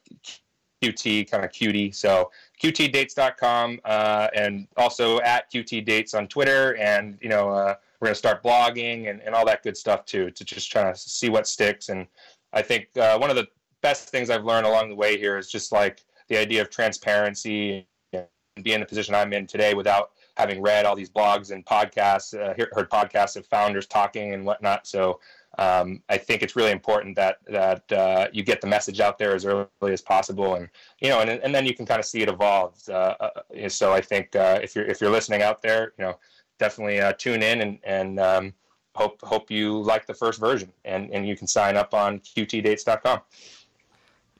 QT 0.82 1.30
kind 1.30 1.44
of 1.44 1.52
cutie. 1.52 1.90
So 1.92 2.30
qtdates.com 2.62 3.80
uh, 3.84 4.28
and 4.34 4.66
also 4.76 5.20
at 5.20 5.50
qtdates 5.52 6.14
on 6.14 6.28
Twitter. 6.28 6.76
And, 6.76 7.18
you 7.20 7.28
know, 7.28 7.50
uh, 7.50 7.74
we're 8.00 8.06
going 8.06 8.14
to 8.14 8.18
start 8.18 8.42
blogging 8.42 9.10
and, 9.10 9.20
and 9.22 9.34
all 9.34 9.46
that 9.46 9.62
good 9.62 9.76
stuff 9.76 10.04
too, 10.04 10.30
to 10.30 10.44
just 10.44 10.70
try 10.70 10.90
to 10.90 10.96
see 10.96 11.28
what 11.28 11.46
sticks. 11.46 11.88
And 11.88 12.06
I 12.52 12.62
think 12.62 12.88
uh, 12.96 13.18
one 13.18 13.30
of 13.30 13.36
the 13.36 13.48
best 13.82 14.08
things 14.08 14.30
I've 14.30 14.44
learned 14.44 14.66
along 14.66 14.88
the 14.88 14.94
way 14.94 15.18
here 15.18 15.38
is 15.38 15.50
just 15.50 15.72
like 15.72 16.04
the 16.28 16.36
idea 16.36 16.60
of 16.60 16.70
transparency 16.70 17.86
and 18.12 18.26
be 18.62 18.72
in 18.72 18.80
the 18.80 18.86
position 18.86 19.14
I'm 19.14 19.32
in 19.32 19.46
today 19.46 19.74
without 19.74 20.10
having 20.36 20.60
read 20.60 20.84
all 20.84 20.94
these 20.94 21.10
blogs 21.10 21.50
and 21.50 21.64
podcasts, 21.64 22.38
uh, 22.38 22.54
heard 22.74 22.90
podcasts 22.90 23.36
of 23.36 23.46
founders 23.46 23.86
talking 23.86 24.34
and 24.34 24.44
whatnot. 24.44 24.86
So 24.86 25.20
um, 25.58 26.02
I 26.08 26.18
think 26.18 26.42
it's 26.42 26.56
really 26.56 26.72
important 26.72 27.16
that 27.16 27.38
that 27.48 27.90
uh, 27.90 28.28
you 28.32 28.42
get 28.42 28.60
the 28.60 28.66
message 28.66 29.00
out 29.00 29.18
there 29.18 29.34
as 29.34 29.46
early 29.46 29.68
as 29.82 30.02
possible, 30.02 30.56
and 30.56 30.68
you 31.00 31.08
know, 31.08 31.20
and 31.20 31.30
and 31.30 31.54
then 31.54 31.64
you 31.64 31.74
can 31.74 31.86
kind 31.86 31.98
of 31.98 32.04
see 32.04 32.20
it 32.20 32.28
evolve. 32.28 32.76
Uh, 32.88 33.14
uh, 33.20 33.68
so 33.68 33.92
I 33.92 34.00
think 34.00 34.36
uh, 34.36 34.60
if 34.62 34.74
you're 34.74 34.84
if 34.84 35.00
you're 35.00 35.10
listening 35.10 35.42
out 35.42 35.62
there, 35.62 35.92
you 35.98 36.04
know, 36.04 36.18
definitely 36.58 37.00
uh, 37.00 37.12
tune 37.12 37.42
in 37.42 37.60
and 37.60 37.78
and 37.84 38.20
um, 38.20 38.54
hope 38.94 39.20
hope 39.22 39.50
you 39.50 39.80
like 39.82 40.06
the 40.06 40.14
first 40.14 40.40
version, 40.40 40.72
and 40.84 41.10
and 41.10 41.26
you 41.26 41.36
can 41.36 41.46
sign 41.46 41.76
up 41.76 41.94
on 41.94 42.20
qtdates.com. 42.20 43.20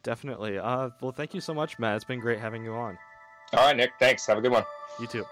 Definitely. 0.03 0.59
Uh, 0.59 0.91
well, 1.01 1.13
thank 1.13 1.35
you 1.35 1.41
so 1.41 1.53
much, 1.53 1.79
Matt. 1.79 1.97
It's 1.97 2.05
been 2.05 2.21
great 2.21 2.39
having 2.39 2.65
you 2.65 2.75
on. 2.75 2.99
All 3.53 3.67
right, 3.67 3.77
Nick. 3.77 3.93
Thanks. 3.99 4.27
Have 4.27 4.39
a 4.39 4.41
good 4.41 4.53
one. 4.53 4.65
You 5.01 5.07
too. 5.07 5.27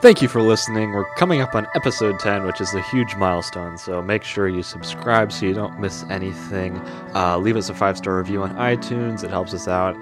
Thank 0.00 0.22
you 0.22 0.28
for 0.28 0.40
listening. 0.40 0.92
We're 0.92 1.04
coming 1.16 1.42
up 1.42 1.54
on 1.54 1.66
episode 1.74 2.18
10, 2.20 2.46
which 2.46 2.62
is 2.62 2.72
a 2.72 2.80
huge 2.80 3.16
milestone, 3.16 3.76
so 3.76 4.00
make 4.00 4.22
sure 4.22 4.48
you 4.48 4.62
subscribe 4.62 5.30
so 5.30 5.44
you 5.44 5.52
don't 5.52 5.78
miss 5.78 6.04
anything. 6.04 6.78
Uh, 7.14 7.36
leave 7.36 7.54
us 7.54 7.68
a 7.68 7.74
five 7.74 7.98
star 7.98 8.16
review 8.16 8.42
on 8.42 8.54
iTunes, 8.54 9.24
it 9.24 9.30
helps 9.30 9.52
us 9.52 9.68
out. 9.68 9.94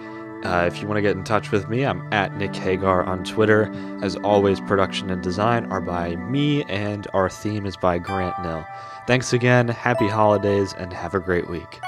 Uh, 0.45 0.65
if 0.73 0.81
you 0.81 0.87
want 0.87 0.97
to 0.97 1.03
get 1.03 1.17
in 1.17 1.25
touch 1.25 1.51
with 1.51 1.69
me, 1.69 1.85
I'm 1.85 2.07
at 2.13 2.37
Nick 2.37 2.55
Hagar 2.55 3.03
on 3.03 3.25
Twitter. 3.25 3.71
As 4.03 4.17
always, 4.17 4.61
production 4.61 5.11
and 5.11 5.23
design 5.23 5.71
are 5.73 5.81
by 5.81 6.17
me, 6.17 6.63
and 6.65 7.07
our 7.13 7.29
theme 7.29 7.67
is 7.67 7.77
by 7.77 7.99
Grant 7.99 8.41
Nill. 8.43 8.65
Thanks 9.07 9.33
again, 9.33 9.69
happy 9.69 10.07
holidays, 10.07 10.75
and 10.79 10.93
have 10.93 11.15
a 11.15 11.21
great 11.21 11.49
week. 11.49 11.81